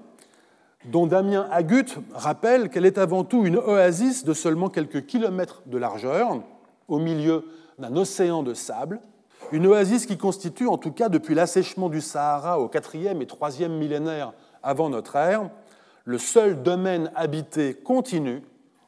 [0.86, 5.78] dont Damien Agut rappelle qu'elle est avant tout une oasis de seulement quelques kilomètres de
[5.78, 6.42] largeur,
[6.88, 7.46] au milieu
[7.82, 9.02] d'un océan de sable,
[9.52, 13.28] une oasis qui constitue, en tout cas depuis l'assèchement du Sahara au IVe et
[13.60, 15.50] IIIe millénaire avant notre ère,
[16.06, 18.44] le seul domaine habité continu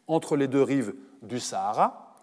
[0.07, 2.15] entre les deux rives du Sahara,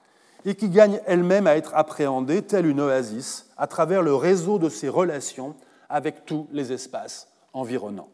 [0.44, 4.70] et qui gagne elle-même à être appréhendée telle une oasis à travers le réseau de
[4.70, 5.54] ses relations
[5.90, 8.08] avec tous les espaces environnants.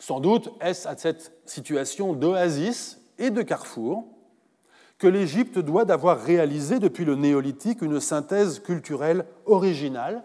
[0.00, 4.06] Sans doute est-ce à cette situation d'oasis et de carrefour
[4.98, 10.22] que l'Égypte doit d'avoir réalisé depuis le néolithique une synthèse culturelle originale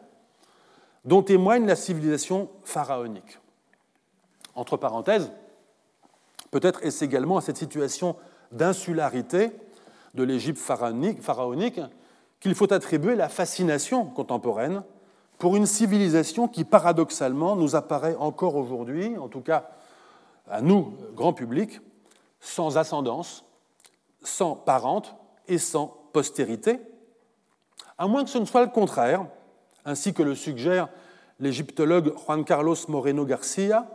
[1.05, 3.39] dont témoigne la civilisation pharaonique.
[4.55, 5.31] Entre parenthèses,
[6.51, 8.15] peut-être est-ce également à cette situation
[8.51, 9.51] d'insularité
[10.13, 11.81] de l'Égypte pharaonique
[12.39, 14.83] qu'il faut attribuer la fascination contemporaine
[15.37, 19.69] pour une civilisation qui, paradoxalement, nous apparaît encore aujourd'hui, en tout cas
[20.49, 21.79] à nous, grand public,
[22.39, 23.45] sans ascendance,
[24.23, 25.15] sans parente
[25.47, 26.79] et sans postérité,
[27.97, 29.25] à moins que ce ne soit le contraire,
[29.85, 30.89] ainsi que le suggère
[31.39, 33.87] l'égyptologue Juan Carlos Moreno Garcia,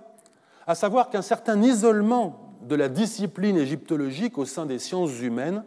[0.67, 5.65] à savoir qu'un certain isolement de la discipline égyptologique au sein des sciences humaines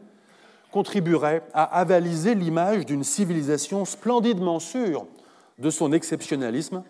[0.71, 5.05] contribuerait à avaliser l'image d'une civilisation splendidement sûre
[5.59, 6.83] de son exceptionnalisme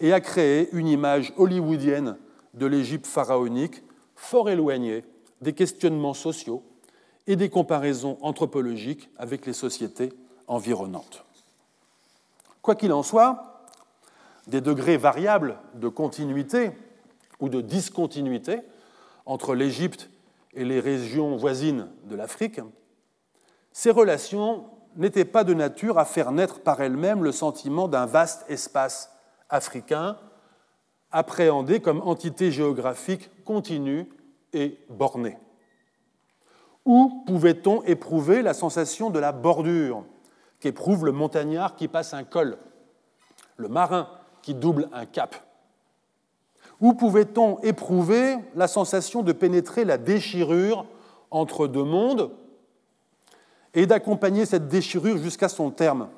[0.00, 2.16] et à créer une image hollywoodienne
[2.54, 3.82] de l'Égypte pharaonique
[4.14, 5.04] fort éloignée
[5.40, 6.62] des questionnements sociaux
[7.26, 10.12] et des comparaisons anthropologiques avec les sociétés
[10.46, 11.24] environnantes.
[12.62, 13.66] Quoi qu'il en soit,
[14.46, 16.70] des degrés variables de continuité
[17.40, 18.60] ou de discontinuité
[19.24, 20.08] entre l'Égypte
[20.54, 22.60] et les régions voisines de l'Afrique,
[23.72, 24.64] ces relations
[24.96, 29.12] n'étaient pas de nature à faire naître par elles-mêmes le sentiment d'un vaste espace
[29.50, 30.16] africain
[31.10, 34.08] appréhendé comme entité géographique continue
[34.52, 35.36] et bornée.
[36.86, 40.04] Où pouvait-on éprouver la sensation de la bordure
[40.60, 42.56] qu'éprouve le montagnard qui passe un col,
[43.56, 44.08] le marin
[44.40, 45.34] qui double un cap?
[46.80, 50.86] Où pouvait-on éprouver la sensation de pénétrer la déchirure
[51.32, 52.30] entre deux mondes
[53.74, 56.08] et d'accompagner cette déchirure jusqu'à son terme?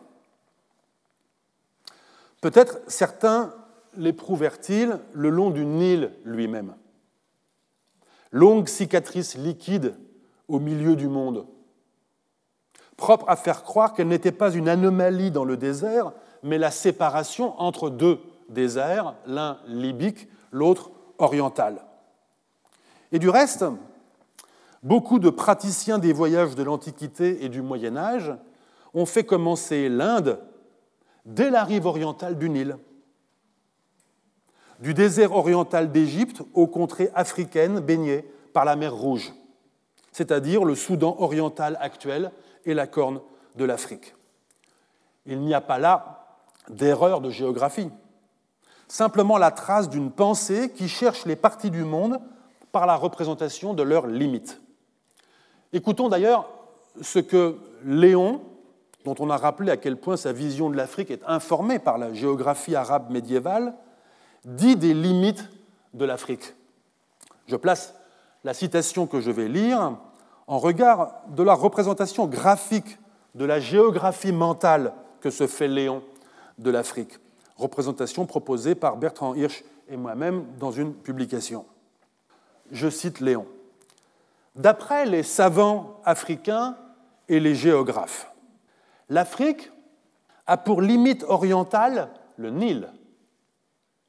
[2.42, 3.54] Peut-être certains
[3.96, 6.74] l'éprouvèrent-ils le long du Nil lui-même.
[8.30, 9.96] Longue cicatrice liquide
[10.48, 11.46] au milieu du monde,
[12.96, 17.58] propre à faire croire qu'elle n'était pas une anomalie dans le désert, mais la séparation
[17.60, 21.84] entre deux déserts, l'un libyque, l'autre oriental.
[23.12, 23.64] Et du reste,
[24.82, 28.32] beaucoup de praticiens des voyages de l'Antiquité et du Moyen Âge
[28.94, 30.40] ont fait commencer l'Inde
[31.24, 32.78] dès la rive orientale du Nil,
[34.80, 39.32] du désert oriental d'Égypte aux contrées africaines baignées par la mer Rouge,
[40.18, 42.32] c'est-à-dire le Soudan oriental actuel
[42.64, 43.20] et la corne
[43.54, 44.16] de l'Afrique.
[45.26, 46.26] Il n'y a pas là
[46.68, 47.88] d'erreur de géographie,
[48.88, 52.18] simplement la trace d'une pensée qui cherche les parties du monde
[52.72, 54.60] par la représentation de leurs limites.
[55.72, 56.48] Écoutons d'ailleurs
[57.00, 58.40] ce que Léon,
[59.04, 62.12] dont on a rappelé à quel point sa vision de l'Afrique est informée par la
[62.12, 63.72] géographie arabe médiévale,
[64.44, 65.48] dit des limites
[65.94, 66.56] de l'Afrique.
[67.46, 67.94] Je place
[68.42, 69.96] la citation que je vais lire
[70.48, 72.98] en regard de la représentation graphique
[73.34, 76.02] de la géographie mentale que se fait Léon
[76.56, 77.18] de l'Afrique,
[77.56, 81.66] représentation proposée par Bertrand Hirsch et moi-même dans une publication.
[82.72, 83.46] Je cite Léon.
[84.56, 86.76] D'après les savants africains
[87.28, 88.32] et les géographes,
[89.10, 89.70] l'Afrique
[90.46, 92.88] a pour limite orientale le Nil,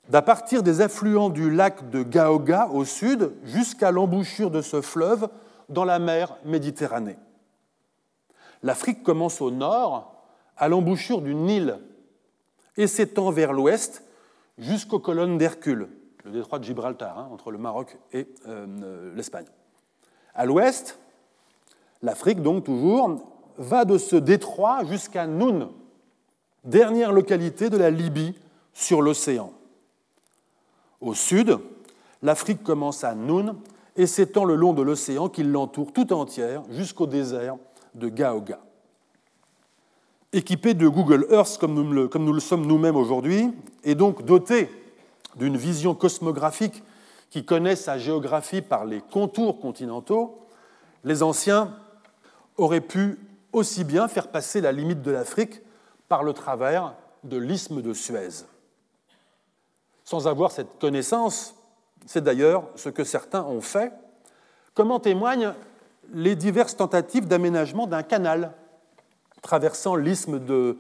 [0.07, 5.27] d'à partir des affluents du lac de Gaoga au sud jusqu'à l'embouchure de ce fleuve
[5.69, 7.17] dans la mer Méditerranée.
[8.63, 10.13] L'Afrique commence au nord,
[10.57, 11.79] à l'embouchure du Nil,
[12.75, 14.03] et s'étend vers l'ouest
[14.57, 15.87] jusqu'aux colonnes d'Hercule,
[16.25, 19.45] le détroit de Gibraltar, hein, entre le Maroc et euh, euh, l'Espagne.
[20.35, 20.99] À l'ouest,
[22.01, 23.21] l'Afrique, donc toujours,
[23.57, 25.69] va de ce détroit jusqu'à Noun,
[26.63, 28.35] dernière localité de la Libye
[28.73, 29.53] sur l'océan.
[31.01, 31.57] Au sud,
[32.21, 33.55] l'Afrique commence à Noun
[33.99, 37.57] et s'étend le long de l'océan qui l'entoure tout entière jusqu'au désert
[37.95, 38.59] de Gaoga.
[40.31, 43.51] Équipé de Google Earth comme nous le, comme nous le sommes nous-mêmes aujourd'hui,
[43.83, 44.69] et donc doté
[45.35, 46.81] d'une vision cosmographique
[47.29, 50.47] qui connaît sa géographie par les contours continentaux,
[51.03, 51.75] les anciens
[52.55, 53.19] auraient pu
[53.51, 55.59] aussi bien faire passer la limite de l'Afrique
[56.07, 56.93] par le travers
[57.25, 58.45] de l'isthme de Suez.
[60.05, 61.58] Sans avoir cette connaissance,
[62.09, 63.93] c'est d'ailleurs ce que certains ont fait,
[64.73, 65.53] comme en témoignent
[66.11, 68.53] les diverses tentatives d'aménagement d'un canal
[69.43, 70.79] traversant l'isthme de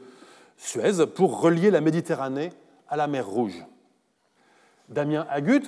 [0.57, 2.51] Suez pour relier la Méditerranée
[2.87, 3.63] à la mer Rouge.
[4.89, 5.65] Damien Agut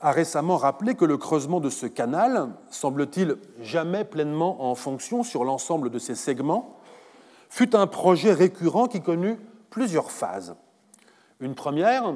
[0.00, 5.44] a récemment rappelé que le creusement de ce canal, semble-t-il jamais pleinement en fonction sur
[5.44, 6.78] l'ensemble de ses segments,
[7.50, 9.36] fut un projet récurrent qui connut
[9.68, 10.56] plusieurs phases.
[11.40, 12.14] Une première,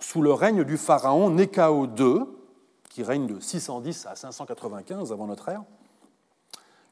[0.00, 2.24] sous le règne du pharaon Néchao II,
[2.88, 5.62] qui règne de 610 à 595 avant notre ère.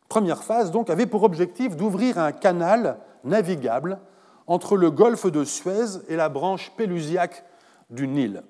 [0.09, 3.99] Première phase, donc, avait pour objectif d'ouvrir un canal navigable
[4.47, 7.45] entre le golfe de Suez et la branche pélusiaque
[7.91, 8.43] du Nil.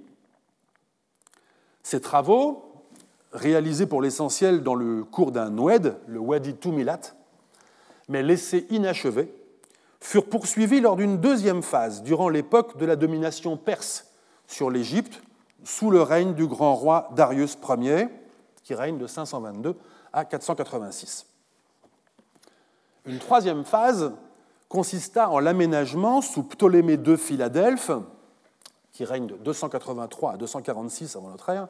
[1.83, 2.85] Ces travaux,
[3.33, 7.01] réalisés pour l'essentiel dans le cours d'un oued, le Wadi Tumilat,
[8.09, 9.33] mais laissés inachevés,
[10.01, 14.08] furent poursuivis lors d'une deuxième phase, durant l'époque de la domination perse
[14.49, 15.23] sur l'Égypte
[15.63, 18.09] sous le règne du grand roi Darius Ier,
[18.65, 19.77] qui règne de 522
[20.13, 21.27] à 486.
[23.07, 24.13] Une troisième phase
[24.69, 27.91] consista en l'aménagement sous Ptolémée II Philadelphe,
[28.93, 31.69] qui règne de 283 à 246 avant notre ère,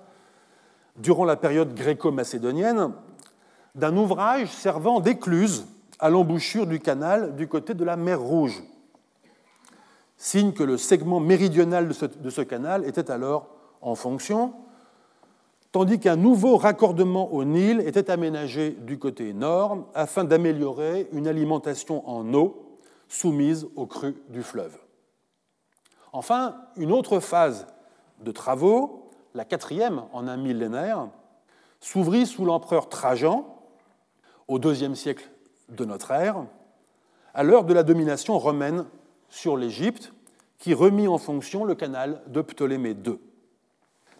[0.96, 2.92] durant la période gréco-macédonienne,
[3.74, 5.66] d'un ouvrage servant d'écluse
[6.00, 8.62] à l'embouchure du canal du côté de la mer Rouge,
[10.18, 13.46] signe que le segment méridional de ce, canal était alors
[13.80, 14.52] en fonction,
[15.70, 22.06] tandis qu'un nouveau raccordement au Nil était aménagé du côté nord afin d'améliorer une alimentation
[22.08, 24.76] en eau soumise aux crues du fleuve.
[26.12, 27.66] Enfin, une autre phase
[28.20, 31.08] de travaux, la quatrième en un millénaire,
[31.80, 33.56] s'ouvrit sous l'empereur Trajan
[34.48, 35.30] au IIe siècle
[35.68, 36.44] de notre ère,
[37.34, 38.84] à l'heure de la domination romaine
[39.28, 40.12] sur l'Égypte,
[40.58, 43.18] qui remit en fonction le canal de Ptolémée II.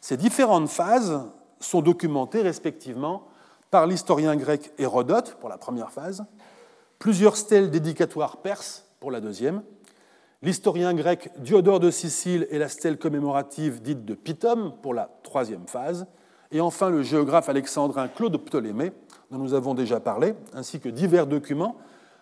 [0.00, 1.20] Ces différentes phases
[1.60, 3.26] sont documentées respectivement
[3.70, 6.24] par l'historien grec Hérodote pour la première phase,
[6.98, 9.62] plusieurs stèles dédicatoires perses pour la deuxième,
[10.42, 15.66] l'historien grec Diodore de Sicile et la stèle commémorative dite de Pitome pour la troisième
[15.66, 16.06] phase,
[16.50, 18.92] et enfin le géographe alexandrin Claude Ptolémée,
[19.30, 21.76] dont nous avons déjà parlé, ainsi que divers documents,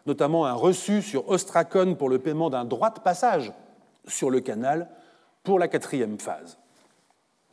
[0.06, 3.52] notamment un reçu sur Ostracone pour le paiement d'un droit de passage
[4.06, 4.88] sur le canal
[5.42, 6.58] pour la quatrième phase.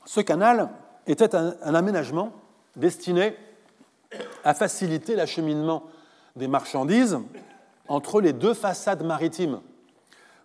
[0.06, 0.70] Ce canal
[1.08, 2.32] était un, aménagement
[2.76, 3.36] destiné
[4.44, 5.84] à faciliter l'acheminement
[6.36, 7.20] des marchandises
[7.88, 9.62] entre les deux façades maritimes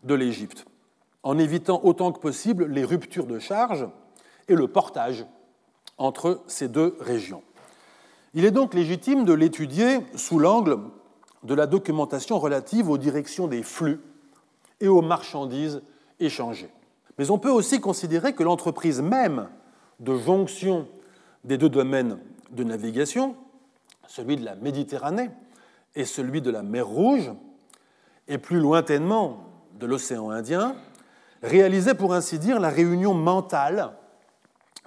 [0.05, 0.65] de l'Égypte,
[1.23, 3.87] en évitant autant que possible les ruptures de charge
[4.49, 5.27] et le portage
[5.99, 7.43] entre ces deux régions.
[8.35, 10.79] Il est donc légitime de l'étudier sous l'angle
[11.43, 14.01] de la documentation relative aux directions des flux
[14.81, 15.83] et aux marchandises
[16.21, 16.71] échangées.
[17.19, 19.49] Mais on peut aussi considérer que l'entreprise même
[20.01, 20.87] de jonction
[21.45, 22.19] des deux domaines
[22.51, 23.37] de navigation,
[24.07, 25.31] celui de la Méditerranée
[25.95, 27.33] et celui de la mer Rouge,
[28.29, 29.45] et plus lointainement
[29.79, 30.77] de l'océan Indien,
[31.43, 33.93] réalisait pour ainsi dire la réunion mentale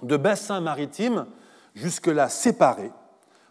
[0.02, 1.26] de bassins maritimes
[1.74, 2.92] jusque-là séparés,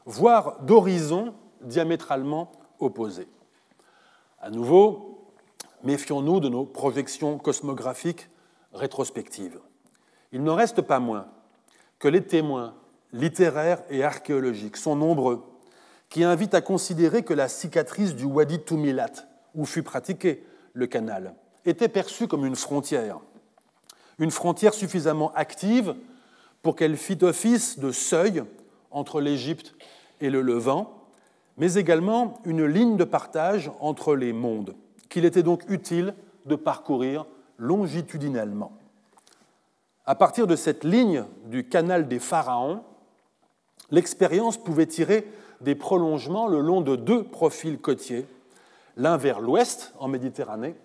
[0.05, 2.51] voire d'horizons diamétralement
[2.81, 3.27] opposés.
[4.39, 5.31] À nouveau,
[5.83, 8.29] méfions-nous de nos projections cosmographiques
[8.73, 9.59] rétrospectives.
[10.31, 11.27] Il n'en reste pas moins
[11.99, 12.75] que les témoins
[13.13, 15.43] littéraires et archéologiques sont nombreux,
[16.09, 19.11] qui invitent à considérer que la cicatrice du Wadi Tumilat,
[19.55, 23.19] où fut pratiqué le canal, était perçue comme une frontière,
[24.19, 25.95] une frontière suffisamment active
[26.61, 28.43] pour qu'elle fît office de seuil
[28.91, 29.75] entre l'Égypte
[30.19, 31.00] et le Levant,
[31.57, 34.75] mais également une ligne de partage entre les mondes,
[35.09, 36.13] qu'il était donc utile
[36.45, 37.25] de parcourir
[37.57, 38.71] longitudinalement.
[40.05, 42.83] À partir de cette ligne du canal des pharaons,
[43.91, 45.27] l'expérience pouvait tirer
[45.61, 48.25] des prolongements le long de deux profils côtiers,
[48.97, 50.75] l'un vers l'ouest en Méditerranée,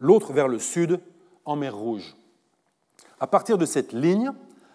[0.00, 1.00] l'autre vers le sud
[1.44, 2.16] en mer Rouge.
[3.20, 4.32] À partir de cette ligne,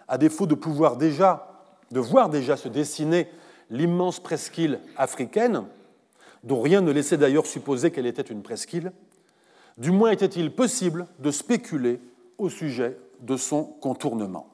[0.07, 3.29] à défaut de pouvoir déjà, de voir déjà se dessiner
[3.69, 5.65] l'immense presqu'île africaine,
[6.43, 8.91] dont rien ne laissait d'ailleurs supposer qu'elle était une presqu'île,
[9.77, 11.99] du moins était-il possible de spéculer
[12.37, 14.47] au sujet de son contournement.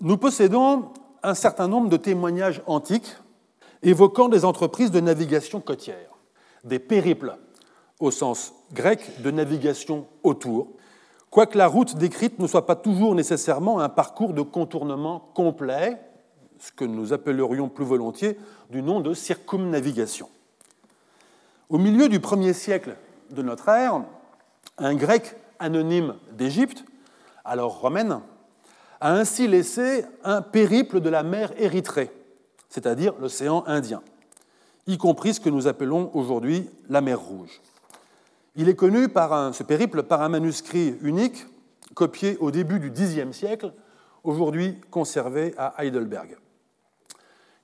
[0.00, 0.90] Nous possédons
[1.22, 3.16] un certain nombre de témoignages antiques
[3.82, 6.10] évoquant des entreprises de navigation côtière,
[6.64, 7.36] des périples
[8.00, 10.68] au sens grec de navigation autour,
[11.30, 15.98] quoique la route décrite ne soit pas toujours nécessairement un parcours de contournement complet,
[16.58, 18.38] ce que nous appellerions plus volontiers
[18.70, 20.28] du nom de circumnavigation.
[21.68, 22.96] Au milieu du premier siècle
[23.30, 24.02] de notre ère,
[24.78, 26.84] un grec anonyme d'Égypte
[27.46, 28.20] alors romaine,
[29.00, 32.10] a ainsi laissé un périple de la mer Érythrée,
[32.68, 34.02] c'est-à-dire l'océan Indien,
[34.86, 37.60] y compris ce que nous appelons aujourd'hui la mer Rouge.
[38.56, 41.46] Il est connu par ce périple par un manuscrit unique
[41.94, 43.72] copié au début du Xe siècle,
[44.24, 46.36] aujourd'hui conservé à Heidelberg.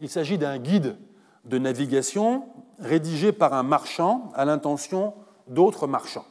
[0.03, 0.96] Il s'agit d'un guide
[1.44, 2.46] de navigation
[2.80, 5.14] rédigé par un marchand à l'intention
[5.46, 6.26] d'autres marchands,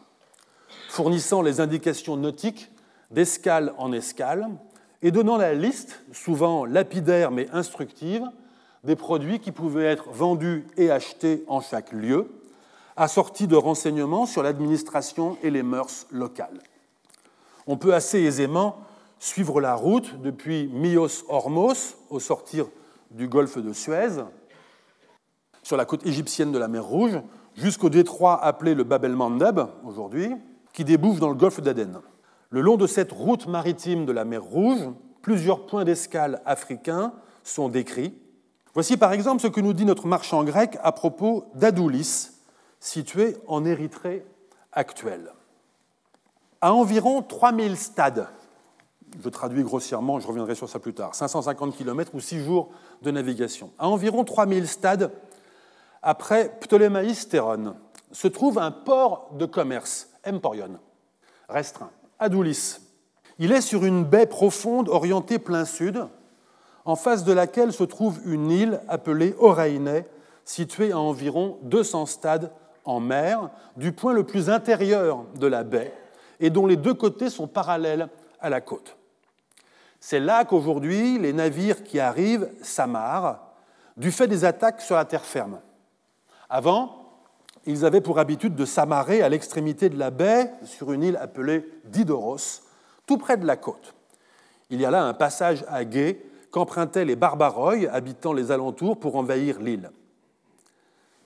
[0.90, 2.70] fournissant les indications nautiques
[3.12, 4.50] d'escale en escale
[5.02, 8.26] et donnant la liste, souvent lapidaire mais instructive,
[8.84, 12.30] des produits qui pouvaient être vendus et achetés en chaque lieu,
[12.98, 16.60] assortis de renseignements sur l'administration et les mœurs locales.
[17.68, 18.80] On peut assez aisément
[19.18, 22.68] suivre la route depuis Myos-Hormos, au sortir
[23.12, 24.24] du golfe de Suez,
[25.64, 27.22] sur la côte égyptienne de la mer Rouge,
[27.56, 30.34] jusqu'au détroit appelé le Bab el-Mandeb, aujourd'hui,
[30.74, 32.00] qui débouche dans le golfe d'Aden.
[32.50, 34.90] Le long de cette route maritime de la mer Rouge,
[35.22, 38.14] plusieurs points d'escale africains sont décrits.
[38.74, 42.32] Voici par exemple ce que nous dit notre marchand grec à propos d'Adoulis,
[42.80, 44.26] situé en Érythrée
[44.72, 45.32] actuelle.
[46.62, 48.28] À environ 3000 stades,
[49.24, 52.70] je traduis grossièrement, je reviendrai sur ça plus tard, 550 km ou 6 jours
[53.02, 53.72] de navigation.
[53.78, 55.12] À environ 3000 stades,
[56.02, 57.76] après Ptolémaïs Théron,
[58.12, 60.80] se trouve un port de commerce, Emporion,
[61.50, 62.78] restreint, Adoulis.
[63.40, 66.06] Il est sur une baie profonde orientée plein sud,
[66.86, 70.06] en face de laquelle se trouve une île appelée Oraïné,
[70.46, 72.52] située à environ 200 stades
[72.84, 75.94] en mer, du point le plus intérieur de la baie,
[76.40, 78.10] et dont les deux côtés sont parallèles
[78.40, 78.98] à la côte.
[80.04, 83.40] C'est là qu'aujourd'hui les navires qui arrivent s'amarrent,
[83.96, 85.60] du fait des attaques sur la terre ferme.
[86.50, 87.22] Avant,
[87.68, 91.70] ils avaient pour habitude de s'amarrer à l'extrémité de la baie sur une île appelée
[91.86, 92.64] Didoros,
[93.06, 93.94] tout près de la côte.
[94.72, 99.16] Il y a là un passage à gué qu'empruntaient les Barbaroïs habitant les alentours pour
[99.16, 99.92] envahir l'île.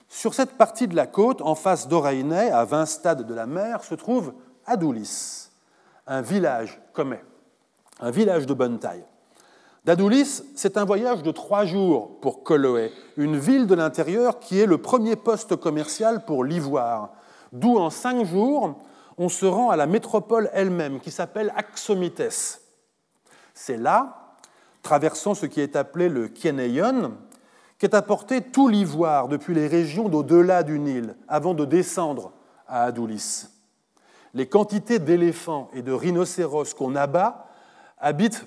[0.08, 3.82] Sur cette partie de la côte, en face d'Oraïné, à 20 stades de la mer,
[3.82, 4.34] se trouve
[4.66, 5.48] Adoulis,
[6.06, 7.24] un village commet,
[8.00, 9.04] un village de bonne taille.
[9.84, 14.66] D'Adoulis, c'est un voyage de trois jours pour Coloé, une ville de l'intérieur qui est
[14.66, 17.12] le premier poste commercial pour l'ivoire,
[17.52, 18.80] d'où en cinq jours,
[19.16, 22.60] on se rend à la métropole elle-même, qui s'appelle Axomites.
[23.54, 24.34] C'est là,
[24.82, 27.12] traversant ce qui est appelé le Kieneyon,
[27.78, 32.32] qu'est apporté tout l'ivoire depuis les régions d'au-delà du Nil, avant de descendre
[32.66, 33.46] à Adoulis.
[34.34, 37.45] Les quantités d'éléphants et de rhinocéros qu'on abat
[37.98, 38.46] habitent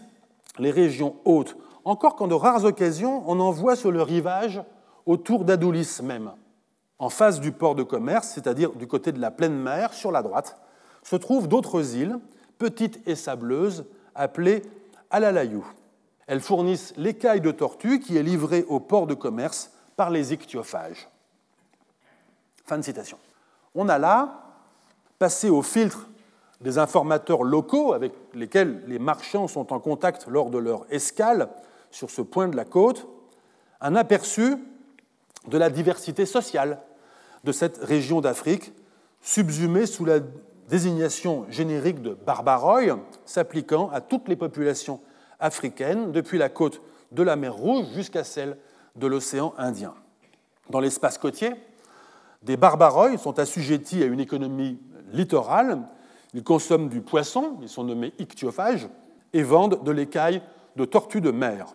[0.58, 4.62] les régions hautes, encore qu'en de rares occasions, on en voit sur le rivage
[5.06, 6.32] autour d'Adoulis même.
[7.00, 10.22] En face du port de commerce, c'est-à-dire du côté de la pleine mer, sur la
[10.22, 10.60] droite,
[11.04, 12.20] se trouvent d'autres îles,
[12.58, 13.86] petites et sableuses,
[14.16, 14.64] appelées
[15.10, 15.66] Alalayou.
[16.28, 21.10] Elles fournissent l'écaille de tortue qui est livrée au port de commerce par les ichthyophages.
[22.66, 23.18] Fin de citation.
[23.74, 24.44] On a là
[25.18, 26.08] passé au filtre
[26.62, 31.50] des informateurs locaux avec lesquels les marchands sont en contact lors de leur escale
[31.92, 33.08] sur ce point de la côte,
[33.82, 34.58] un aperçu
[35.48, 36.80] de la diversité sociale
[37.44, 38.74] de cette région d'Afrique,
[39.22, 40.20] subsumée sous la
[40.68, 42.94] désignation générique de barbaroï,
[43.26, 45.00] s'appliquant à toutes les populations
[45.40, 46.82] africaine, depuis la côte
[47.12, 48.58] de la mer Rouge jusqu'à celle
[48.96, 49.94] de l'océan Indien.
[50.70, 51.54] Dans l'espace côtier,
[52.44, 54.80] des barbaroïs sont assujettis à une économie
[55.12, 55.80] littorale.
[56.34, 58.88] Ils consomment du poisson, ils sont nommés ichthyophages,
[59.34, 60.42] et vendent de l'écaille
[60.76, 61.68] de tortues de mer.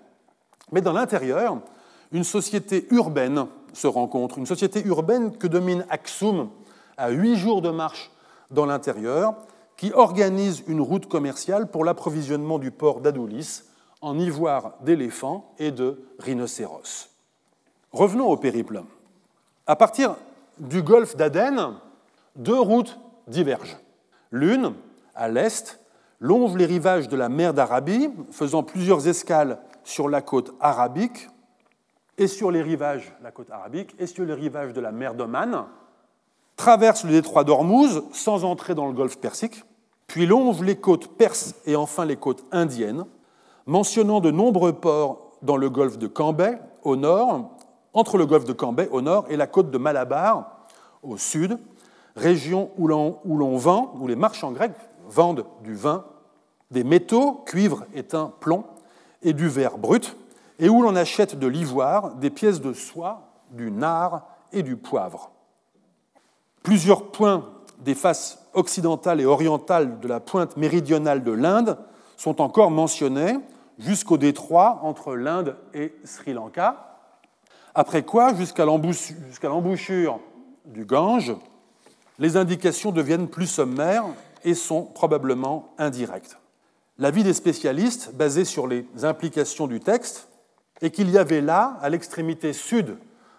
[0.72, 1.58] Mais dans l'intérieur,
[2.12, 6.50] une société urbaine se rencontre, une société urbaine que domine Aksum,
[6.96, 8.10] à huit jours de marche
[8.50, 9.34] dans l'intérieur,
[9.76, 13.62] qui organise une route commerciale pour l'approvisionnement du port d'Adoulis
[14.00, 17.08] en ivoire d'éléphants et de rhinocéros.
[17.92, 18.82] Revenons au périple.
[19.66, 20.16] À partir
[20.58, 21.74] du golfe d'Aden,
[22.36, 23.78] deux routes divergent.
[24.34, 24.72] L'une,
[25.14, 25.78] à l'est,
[26.18, 31.28] longe les rivages de la mer d'Arabie, faisant plusieurs escales sur la côte arabique
[32.18, 33.14] et sur les rivages,
[34.00, 35.66] et sur les rivages de la mer d'Oman,
[36.56, 39.62] traverse le détroit d'Ormuz sans entrer dans le golfe Persique,
[40.08, 43.04] puis longe les côtes perses et enfin les côtes indiennes,
[43.66, 47.52] mentionnant de nombreux ports dans le golfe de Cambay au nord,
[47.92, 50.66] entre le golfe de Cambay au nord et la côte de Malabar
[51.04, 51.56] au sud,
[52.16, 54.72] région où l'on vend, où les marchands grecs
[55.08, 56.04] vendent du vin,
[56.70, 58.64] des métaux, cuivre, étain, plomb,
[59.22, 60.16] et du verre brut,
[60.58, 65.30] et où l'on achète de l'ivoire, des pièces de soie, du nard et du poivre.
[66.62, 71.78] Plusieurs points des faces occidentales et orientales de la pointe méridionale de l'Inde
[72.16, 73.36] sont encore mentionnés
[73.78, 76.94] jusqu'au détroit entre l'Inde et Sri Lanka,
[77.74, 80.20] après quoi, jusqu'à l'embouchure
[80.64, 81.34] du Gange,
[82.18, 84.04] les indications deviennent plus sommaires
[84.44, 86.38] et sont probablement indirectes.
[86.98, 90.28] L'avis des spécialistes, basé sur les implications du texte,
[90.80, 92.96] est qu'il y avait là, à l'extrémité sud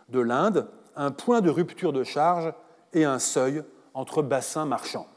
[0.10, 2.54] de l'Inde, un point de rupture de charge
[2.94, 5.08] et un seuil entre bassins marchands.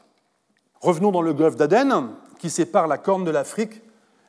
[0.81, 3.81] Revenons dans le golfe d'Aden, qui sépare la corne de l'Afrique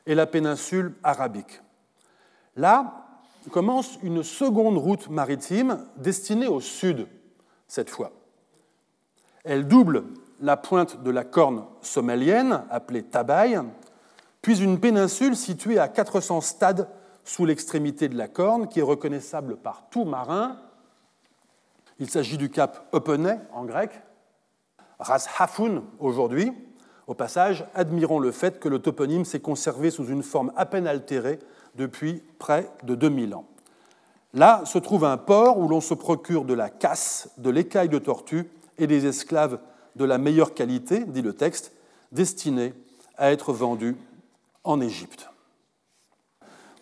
[0.05, 1.61] et la péninsule arabique.
[2.55, 3.07] Là
[3.49, 7.07] commence une seconde route maritime destinée au sud,
[7.67, 8.11] cette fois.
[9.43, 10.03] Elle double
[10.39, 13.59] la pointe de la corne somalienne, appelée Tabaï,
[14.41, 16.87] puis une péninsule située à 400 stades
[17.23, 20.57] sous l'extrémité de la corne, qui est reconnaissable par tout marin,
[22.01, 23.91] il s'agit du cap Openay en grec,
[24.97, 26.51] Ras Hafun aujourd'hui.
[27.05, 30.87] Au passage, admirons le fait que le toponyme s'est conservé sous une forme à peine
[30.87, 31.37] altérée
[31.75, 33.45] depuis près de 2000 ans.
[34.33, 37.99] Là se trouve un port où l'on se procure de la casse, de l'écaille de
[37.99, 38.49] tortue
[38.81, 39.59] et des esclaves
[39.95, 41.71] de la meilleure qualité, dit le texte,
[42.11, 42.73] destinés
[43.17, 43.95] à être vendus
[44.63, 45.29] en Égypte.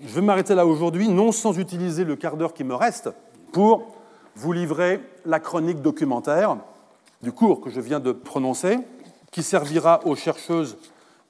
[0.01, 3.09] Je vais m'arrêter là aujourd'hui, non sans utiliser le quart d'heure qui me reste
[3.51, 3.95] pour
[4.35, 6.57] vous livrer la chronique documentaire
[7.21, 8.79] du cours que je viens de prononcer,
[9.31, 10.77] qui servira aux chercheuses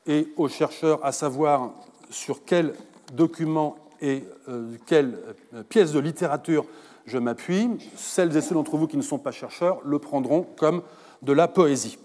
[0.05, 1.71] et aux chercheurs à savoir
[2.11, 2.75] sur quel
[3.13, 5.17] document et euh, quelle
[5.55, 6.65] euh, pièce de littérature
[7.05, 7.69] je m'appuie.
[7.95, 10.81] Celles et ceux d'entre vous qui ne sont pas chercheurs le prendront comme
[11.21, 11.97] de la poésie.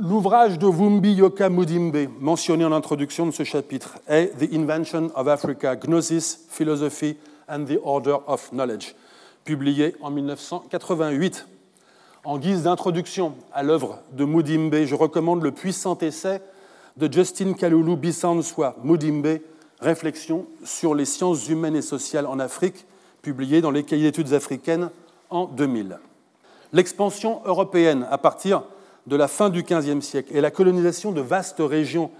[0.00, 5.26] L'ouvrage de Wumbi Yoka Mudimbe, mentionné en introduction de ce chapitre, est The Invention of
[5.26, 7.16] Africa, Gnosis, Philosophy
[7.48, 8.94] and the Order of Knowledge,
[9.44, 11.48] publié en 1988.
[12.24, 16.42] En guise d'introduction à l'œuvre de Mudimbe, je recommande le puissant essai
[16.96, 19.40] de Justin Kalulu Bisanswa, Mudimbe,
[19.80, 22.86] Réflexion sur les sciences humaines et sociales en Afrique,
[23.22, 24.90] publié dans les cahiers d'études africaines
[25.30, 25.98] en 2000.
[26.72, 28.62] L'expansion européenne à partir
[29.06, 32.10] de la fin du XVe siècle et la colonisation de vastes régions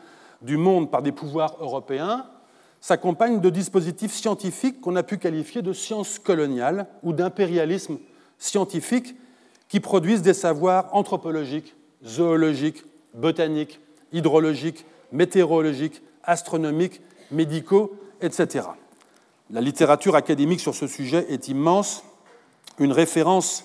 [0.42, 2.26] du monde par des pouvoirs européens
[2.80, 7.98] s'accompagnent de dispositifs scientifiques qu'on a pu qualifier de sciences coloniales ou d'impérialisme
[8.38, 9.16] scientifique
[9.68, 12.84] qui produisent des savoirs anthropologiques, zoologiques,
[13.14, 13.80] botaniques,
[14.12, 17.92] hydrologiques, météorologiques, astronomiques, médicaux,
[18.22, 18.68] etc.
[19.50, 22.04] La littérature académique sur ce sujet est immense.
[22.78, 23.64] Une référence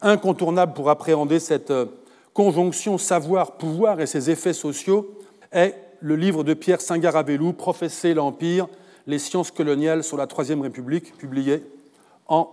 [0.00, 1.86] incontournable pour appréhender cette euh,
[2.32, 5.18] conjonction savoir-pouvoir et ses effets sociaux
[5.50, 8.68] est le livre de Pierre Singaravelou, Professer l'Empire,
[9.08, 11.64] les sciences coloniales sur la Troisième République, publié
[12.28, 12.48] en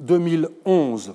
[0.00, 1.14] 2011.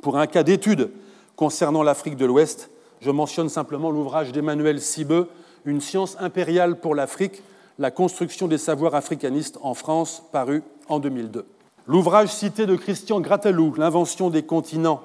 [0.00, 0.90] Pour un cas d'étude
[1.34, 2.70] concernant l'Afrique de l'Ouest,
[3.00, 5.28] je mentionne simplement l'ouvrage d'Emmanuel Sibeux,
[5.64, 7.42] Une science impériale pour l'Afrique,
[7.80, 11.46] la construction des savoirs africanistes en France, paru en 2002.
[11.86, 15.00] L'ouvrage cité de Christian Gratelou, L'invention des continents,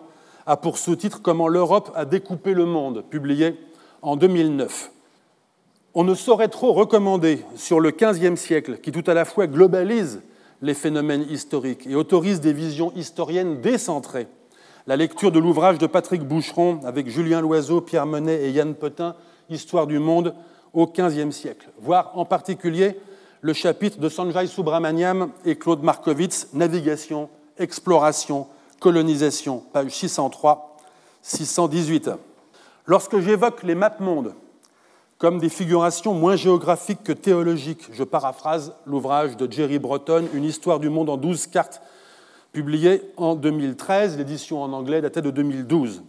[0.45, 3.57] a pour sous-titre Comment l'Europe a découpé le monde, publié
[4.01, 4.91] en 2009.
[5.93, 10.21] On ne saurait trop recommander sur le XVe siècle, qui tout à la fois globalise
[10.61, 14.27] les phénomènes historiques et autorise des visions historiennes décentrées,
[14.85, 19.15] la lecture de l'ouvrage de Patrick Boucheron avec Julien Loiseau, Pierre Menet et Yann Potin,
[19.49, 20.33] Histoire du monde
[20.75, 22.99] au XVe siècle, voire en particulier
[23.41, 28.45] le chapitre de Sanjay Subramaniam et Claude Markovitz, Navigation, exploration,
[28.79, 29.91] colonisation, page
[31.23, 32.17] 603-618.
[32.85, 34.35] Lorsque j'évoque les maps mondes
[35.17, 40.81] comme des figurations moins géographiques que théologiques, je paraphrase l'ouvrage de Jerry Breton, Une histoire
[40.81, 41.81] du monde en 12 cartes,
[42.51, 46.03] publié en 2013, l'édition en anglais datait de 2012.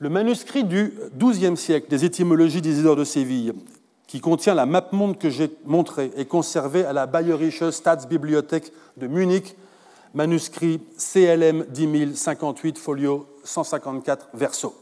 [0.00, 3.52] Le manuscrit du XIIe siècle des étymologies d'Isidore de Séville,
[4.06, 9.08] qui contient la map monde que j'ai montrée, est conservé à la Bayerische Staatsbibliothek de
[9.08, 9.56] Munich,
[10.14, 14.72] manuscrit CLM 10058, folio 154, verso.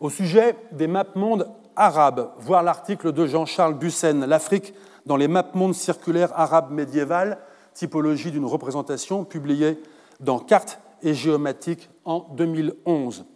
[0.00, 1.46] Au sujet des maps mondes
[1.76, 4.72] arabes, voir l'article de Jean-Charles Bussen, L'Afrique
[5.04, 7.36] dans les maps mondes circulaires arabes médiévales,
[7.74, 9.78] typologie d'une représentation, publiée
[10.18, 13.26] dans Cartes et géomatique en 2011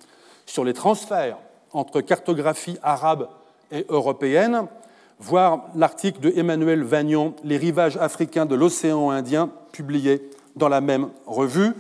[0.47, 1.39] sur les transferts
[1.73, 3.29] entre cartographie arabe
[3.73, 4.67] et européenne,
[5.19, 11.09] voir l'article de Emmanuel Vagnon, Les rivages africains de l'océan Indien, publié dans la même
[11.27, 11.73] revue.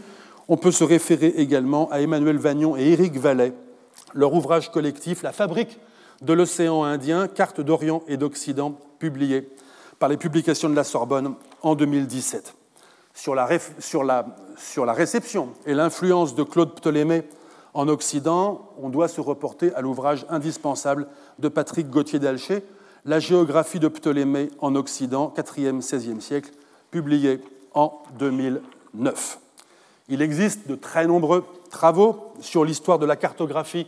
[0.49, 3.53] On peut se référer également à Emmanuel Vagnon et Éric Vallet,
[4.13, 5.79] leur ouvrage collectif La fabrique
[6.23, 9.49] de l'océan Indien, carte d'Orient et d'Occident, publié
[9.99, 12.55] par les publications de la Sorbonne en 2017.
[13.15, 14.05] Sur la, sur
[14.57, 17.23] sur la réception et l'influence de Claude Ptolémée
[17.75, 21.09] en Occident, on doit se reporter à l'ouvrage indispensable
[21.41, 22.63] de Patrick Gauthier d'Alcher,
[23.05, 26.53] La géographie de Ptolémée en Occident, 4e, 16e siècle,
[26.91, 27.41] publié
[27.75, 29.41] en 2009.
[30.09, 33.87] Il existe de très nombreux travaux sur l'histoire de la cartographie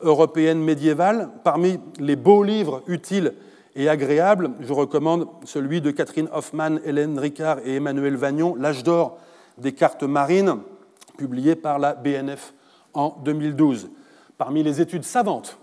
[0.00, 1.30] européenne médiévale.
[1.44, 3.34] Parmi les beaux livres utiles
[3.76, 9.18] et agréables, je recommande celui de Catherine Hoffmann, Hélène Ricard et Emmanuel Vagnon, L'âge d'or
[9.58, 10.60] des cartes marines,
[11.18, 12.54] publié par la BNF
[12.96, 13.90] en 2012.
[14.38, 15.58] Parmi les études savantes,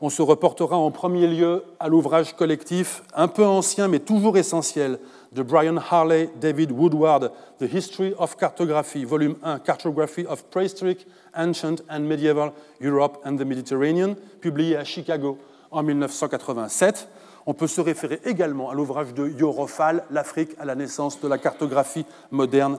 [0.00, 4.98] on se reportera en premier lieu à l'ouvrage collectif, un peu ancien mais toujours essentiel,
[5.32, 11.76] de Brian Harley, David Woodward, The History of Cartography, volume 1, Cartography of Prehistoric, Ancient
[11.90, 15.38] and Medieval Europe and the Mediterranean, publié à Chicago
[15.70, 17.08] en 1987.
[17.46, 21.38] On peut se référer également à l'ouvrage de Yorofal, L'Afrique à la naissance de la
[21.38, 22.78] cartographie moderne,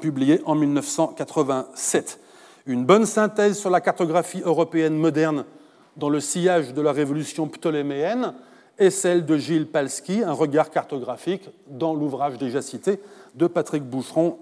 [0.00, 2.20] publié en 1987.
[2.68, 5.46] Une bonne synthèse sur la cartographie européenne moderne
[5.96, 8.34] dans le sillage de la révolution ptoléméenne
[8.76, 13.00] est celle de Gilles Palsky, Un regard cartographique, dans l'ouvrage déjà cité
[13.34, 14.36] de Patrick Boucheron,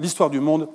[0.00, 0.68] L'histoire du monde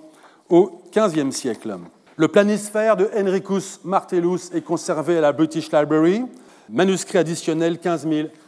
[0.50, 1.78] au XVe siècle.
[2.18, 6.26] Le planisphère de Henricus Martellus est conservé à la British Library,
[6.68, 8.06] manuscrit additionnel 15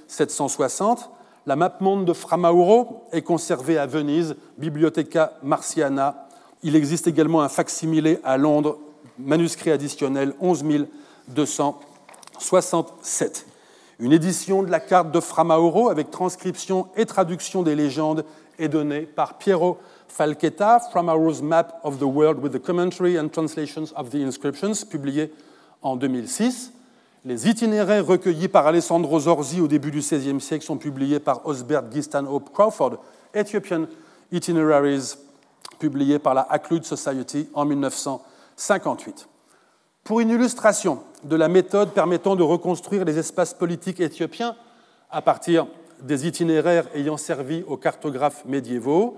[0.07, 1.09] 760.
[1.45, 6.27] La map monde de Framauro est conservée à Venise, Bibliotheca Marciana
[6.63, 8.77] Il existe également un facsimilé à Londres,
[9.17, 10.63] manuscrit additionnel 11
[11.27, 13.47] 267.
[13.99, 18.25] Une édition de la carte de Framaoro avec transcription et traduction des légendes
[18.59, 19.77] est donnée par Piero
[20.07, 25.31] Falchetta, Framaoro's Map of the World with the Commentary and Translations of the Inscriptions, publié
[25.81, 26.73] en 2006.
[27.23, 31.83] Les itinéraires recueillis par Alessandro Zorzi au début du XVIe siècle sont publiés par Osbert
[31.91, 32.97] Gistan Hope Crawford,
[33.33, 33.85] Ethiopian
[34.31, 35.17] Itineraries,
[35.81, 39.27] publié par la Hakluyt Society en 1958.
[40.03, 44.55] Pour une illustration de la méthode permettant de reconstruire les espaces politiques éthiopiens
[45.09, 45.65] à partir
[46.03, 49.17] des itinéraires ayant servi aux cartographes médiévaux,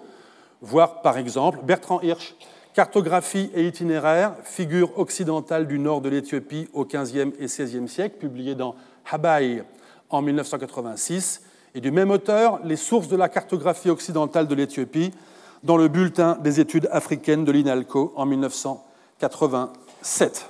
[0.62, 2.34] voir par exemple Bertrand Hirsch,
[2.74, 8.56] Cartographie et itinéraire, figure occidentale du nord de l'Éthiopie au XVe et XVIe siècle, publié
[8.56, 8.76] dans
[9.12, 9.64] Habai
[10.10, 11.42] en 1986,
[11.76, 15.12] et du même auteur, Les sources de la cartographie occidentale de l'Éthiopie,
[15.64, 20.48] dans le bulletin des études africaines de l'INALCO en 1987.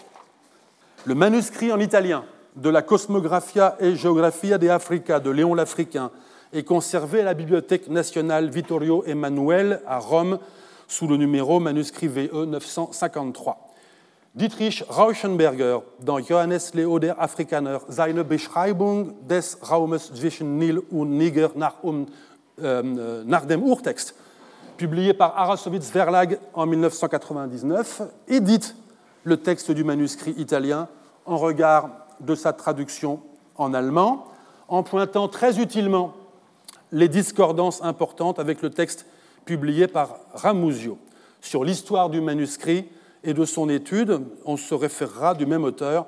[1.05, 2.25] Le manuscrit en italien
[2.55, 6.11] de la Cosmographia e Geographia de Africa de Léon l'Africain
[6.51, 10.39] est conservé à la Bibliothèque nationale Vittorio Emanuele à Rome
[10.87, 13.69] sous le numéro manuscrit VE 953.
[14.35, 21.51] Dietrich Rauschenberger dans Johannes Leo der Afrikaner seine Beschreibung des Raumes zwischen Nil und Niger
[21.55, 22.07] nach, um,
[22.57, 24.15] nach dem Urtext,
[24.77, 28.75] publié par Arasowitz Verlag en 1999, édite
[29.23, 30.87] le texte du manuscrit italien
[31.25, 31.89] en regard
[32.19, 33.21] de sa traduction
[33.55, 34.25] en allemand,
[34.67, 36.13] en pointant très utilement
[36.91, 39.05] les discordances importantes avec le texte
[39.45, 40.97] publié par Ramuzio.
[41.41, 42.87] Sur l'histoire du manuscrit
[43.23, 46.05] et de son étude, on se référera du même auteur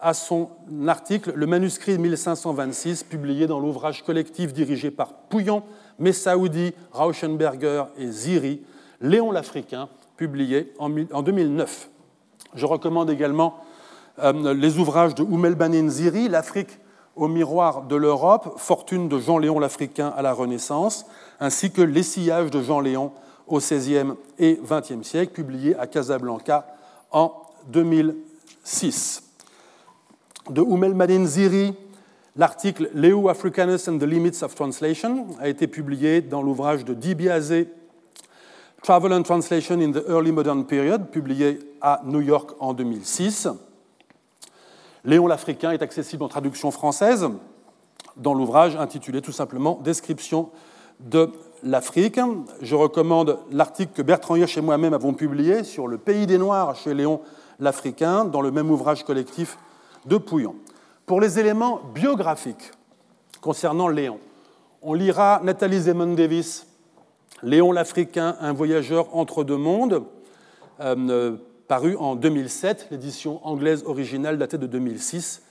[0.00, 0.50] à son
[0.88, 5.62] article Le manuscrit 1526, publié dans l'ouvrage collectif dirigé par Pouillon,
[5.98, 8.62] Messaoudi, Rauschenberger et Ziri,
[9.00, 11.88] Léon l'Africain, publié en 2009.
[12.54, 13.58] Je recommande également
[14.18, 16.78] euh, les ouvrages de Oumel Banin Ziri, L'Afrique
[17.16, 21.06] au miroir de l'Europe, Fortune de Jean-Léon l'Africain à la Renaissance,
[21.40, 23.12] ainsi que L'essillage de Jean-Léon
[23.46, 26.66] au XVIe et XXe siècle, publié à Casablanca
[27.10, 27.32] en
[27.68, 29.24] 2006.
[30.50, 31.74] De Oumel Banin Ziri,
[32.36, 37.66] l'article Leo Africanus and the Limits of Translation a été publié dans l'ouvrage de Dibiase
[38.82, 43.48] Travel and Translation in the Early Modern Period, publié à New York en 2006.
[45.04, 47.28] Léon l'Africain est accessible en traduction française
[48.16, 50.50] dans l'ouvrage intitulé tout simplement Description
[51.00, 51.30] de
[51.62, 52.20] l'Afrique.
[52.60, 56.74] Je recommande l'article que Bertrand Hirsch et moi-même avons publié sur le pays des Noirs
[56.74, 57.20] chez Léon
[57.60, 59.58] l'Africain dans le même ouvrage collectif
[60.06, 60.56] de Pouillon.
[61.06, 62.70] Pour les éléments biographiques
[63.40, 64.18] concernant Léon,
[64.82, 66.66] on lira Nathalie Zemon Davis
[67.42, 70.04] Léon l'Africain, un voyageur entre deux mondes,
[70.80, 75.42] euh, paru en 2007, l'édition anglaise originale datée de 2006,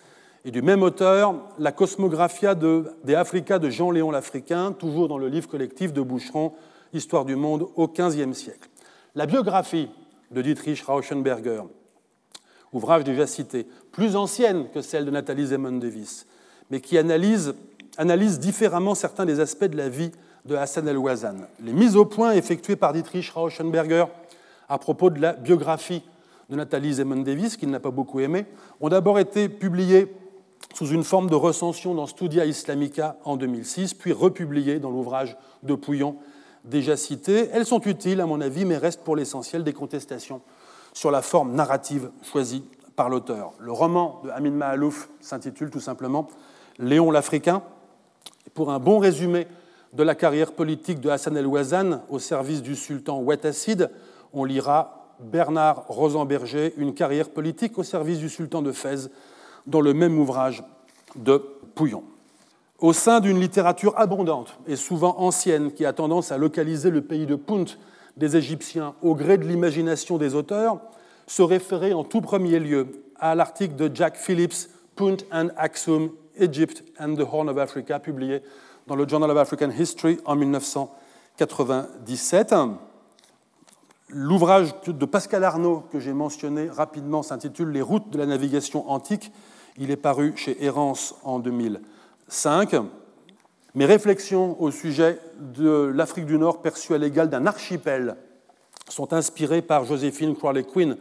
[0.46, 5.28] et du même auteur, La Cosmographia de, des Africa de Jean-Léon l'Africain, toujours dans le
[5.28, 6.54] livre collectif de Boucheron,
[6.94, 8.70] Histoire du monde au XVe siècle.
[9.16, 9.90] La biographie
[10.32, 11.64] de Dietrich Rauschenberger,
[12.74, 16.26] ouvrage déjà cité, plus ancienne que celle de Nathalie Zemon Davis,
[16.70, 17.54] mais qui analyse,
[18.40, 20.12] différemment certains des aspects de la vie
[20.46, 21.36] de Hassan el-Wazan.
[21.64, 24.06] Les mises au point effectuées par Dietrich Rauschenberger
[24.70, 26.02] à propos de la biographie
[26.50, 28.46] de Nathalie Zemon Davis, qu'il n'a pas beaucoup aimé,
[28.80, 30.14] ont d'abord été publiées
[30.74, 35.76] sous une forme de recension dans Studia Islamica en 2006, puis republiées dans l'ouvrage de
[35.76, 36.16] Pouillon
[36.64, 37.50] déjà cité.
[37.52, 40.42] Elles sont utiles, à mon avis, mais restent pour l'essentiel des contestations
[40.94, 42.64] sur la forme narrative choisie
[42.96, 43.54] par l'auteur.
[43.60, 46.28] Le roman de Amin Mahalouf s'intitule tout simplement
[46.80, 47.64] Léon l'Africain.
[48.54, 49.48] Pour un bon résumé
[49.94, 53.90] de la carrière politique de Hassan el-Wazan au service du sultan Ouattacide,
[54.34, 59.10] on lira Bernard Rosenberger, Une carrière politique au service du sultan de Fès,
[59.68, 60.64] dans le même ouvrage
[61.16, 61.38] de
[61.76, 62.04] Pouillon.
[62.80, 67.28] Au sein d'une littérature abondante et souvent ancienne qui a tendance à localiser le pays
[67.28, 67.66] de Punt
[68.18, 70.82] des Égyptiens au gré de l'imagination des auteurs,
[71.28, 72.88] se référer en tout premier lieu
[73.20, 78.42] à l'article de Jack Phillips, Punt and Aksum, Egypt and the Horn of Africa, publié
[78.88, 82.54] dans le Journal of African History en 1997.
[84.10, 89.32] L'ouvrage de Pascal Arnaud que j'ai mentionné rapidement s'intitule Les routes de la navigation antique.
[89.78, 92.76] Il est paru chez Errance en 2005.
[93.74, 98.18] Mes réflexions au sujet de l'Afrique du Nord perçue à l'égal d'un archipel
[98.90, 100.98] sont inspirées par Joséphine Crowley Quinn,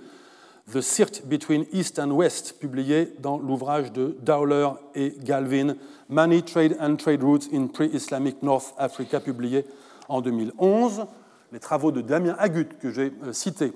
[0.73, 5.75] The Sirt Between East and West, publié dans l'ouvrage de Dowler et Galvin,
[6.09, 9.65] Money, Trade and Trade Routes in Pre-Islamic North Africa, publié
[10.09, 11.07] en 2011.
[11.51, 13.73] Les travaux de Damien Agut, que j'ai cités,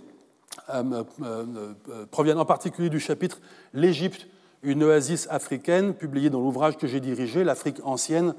[2.12, 3.41] proviennent en particulier du chapitre
[3.73, 4.29] L'Égypte,
[4.62, 8.35] une oasis africaine, publié dans l'ouvrage que j'ai dirigé, L'Afrique ancienne,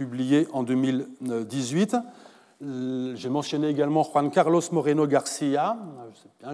[0.00, 1.94] publié en 2018.
[2.62, 5.76] J'ai mentionné également Juan Carlos Moreno Garcia.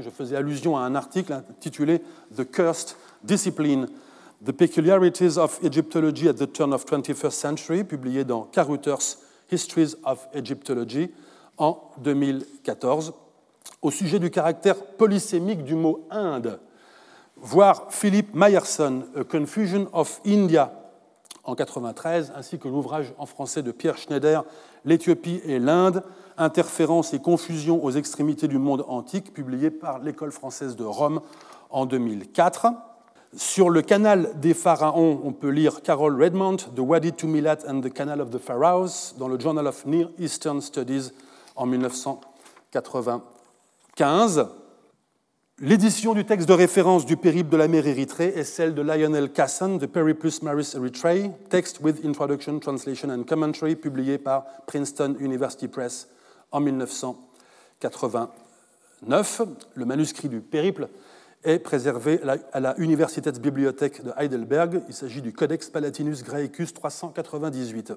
[0.00, 2.02] Je faisais allusion à un article intitulé
[2.36, 3.86] The Cursed Discipline
[4.44, 9.18] The Peculiarities of Egyptology at the Turn of 21st Century, publié dans Caruthers
[9.52, 11.12] Histories of Egyptology
[11.56, 13.14] en 2014,
[13.80, 16.58] au sujet du caractère polysémique du mot Inde.
[17.36, 20.72] Voir Philippe Meyerson, A Confusion of India,
[21.46, 24.44] en 1993, ainsi que l'ouvrage en français de Pierre Schneider,
[24.84, 26.02] L'Éthiopie et l'Inde,
[26.36, 31.22] interférences et confusions aux extrémités du monde antique, publié par l'École française de Rome
[31.70, 32.66] en 2004.
[33.36, 37.80] Sur le canal des pharaons, on peut lire Carol Redmond, The Wadi to Milat and
[37.80, 41.10] the Canal of the Pharaohs, dans le Journal of Near Eastern Studies
[41.54, 44.46] en 1995.
[45.58, 49.32] L'édition du texte de référence du périple de la mer Érythrée est celle de Lionel
[49.32, 55.66] Casson, The Periplus Maris Erythrae, Text with Introduction, Translation and Commentary, publié par Princeton University
[55.66, 56.08] Press
[56.52, 59.40] en 1989.
[59.76, 60.90] Le manuscrit du périple
[61.42, 62.20] est préservé
[62.52, 64.82] à la Universitätsbibliothek de Heidelberg.
[64.88, 67.94] Il s'agit du Codex Palatinus Graecus 398.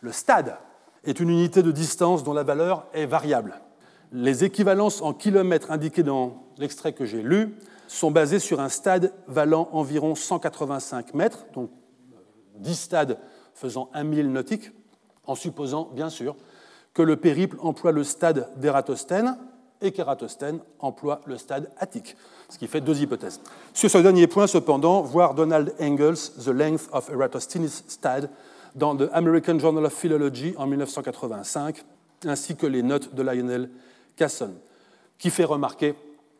[0.00, 0.56] Le stade
[1.04, 3.54] est une unité de distance dont la valeur est variable.
[4.10, 7.54] Les équivalences en kilomètres indiquées dans l'extrait que j'ai lu
[7.86, 11.70] sont basées sur un stade valant environ 185 mètres, donc
[12.56, 13.18] 10 stades
[13.54, 14.70] faisant 1000 nautiques,
[15.26, 16.36] en supposant bien sûr
[16.94, 19.36] que le périple emploie le stade d'Ératosthène
[19.80, 22.16] et qu'Ératosthène emploie le stade attique,
[22.48, 23.40] ce qui fait deux hypothèses.
[23.72, 28.30] Sur ce dernier point, cependant, voir Donald Engels, The Length of Eratosthenes Stad,
[28.74, 31.84] dans The American Journal of Philology en 1985,
[32.26, 33.70] ainsi que les notes de Lionel
[34.16, 34.54] Casson,
[35.18, 35.94] qui fait remarquer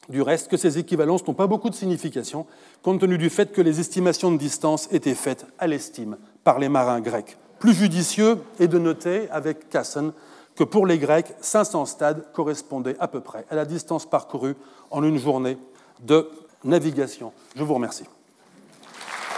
[0.09, 2.47] du reste que ces équivalences n'ont pas beaucoup de signification,
[2.83, 6.69] compte tenu du fait que les estimations de distance étaient faites à l'estime par les
[6.69, 7.37] marins grecs.
[7.59, 10.13] Plus judicieux est de noter, avec Casson,
[10.55, 14.57] que pour les Grecs, 500 stades correspondaient à peu près à la distance parcourue
[14.91, 15.59] en une journée
[16.01, 16.29] de
[16.65, 17.33] navigation.
[17.57, 18.05] Je vous remercie.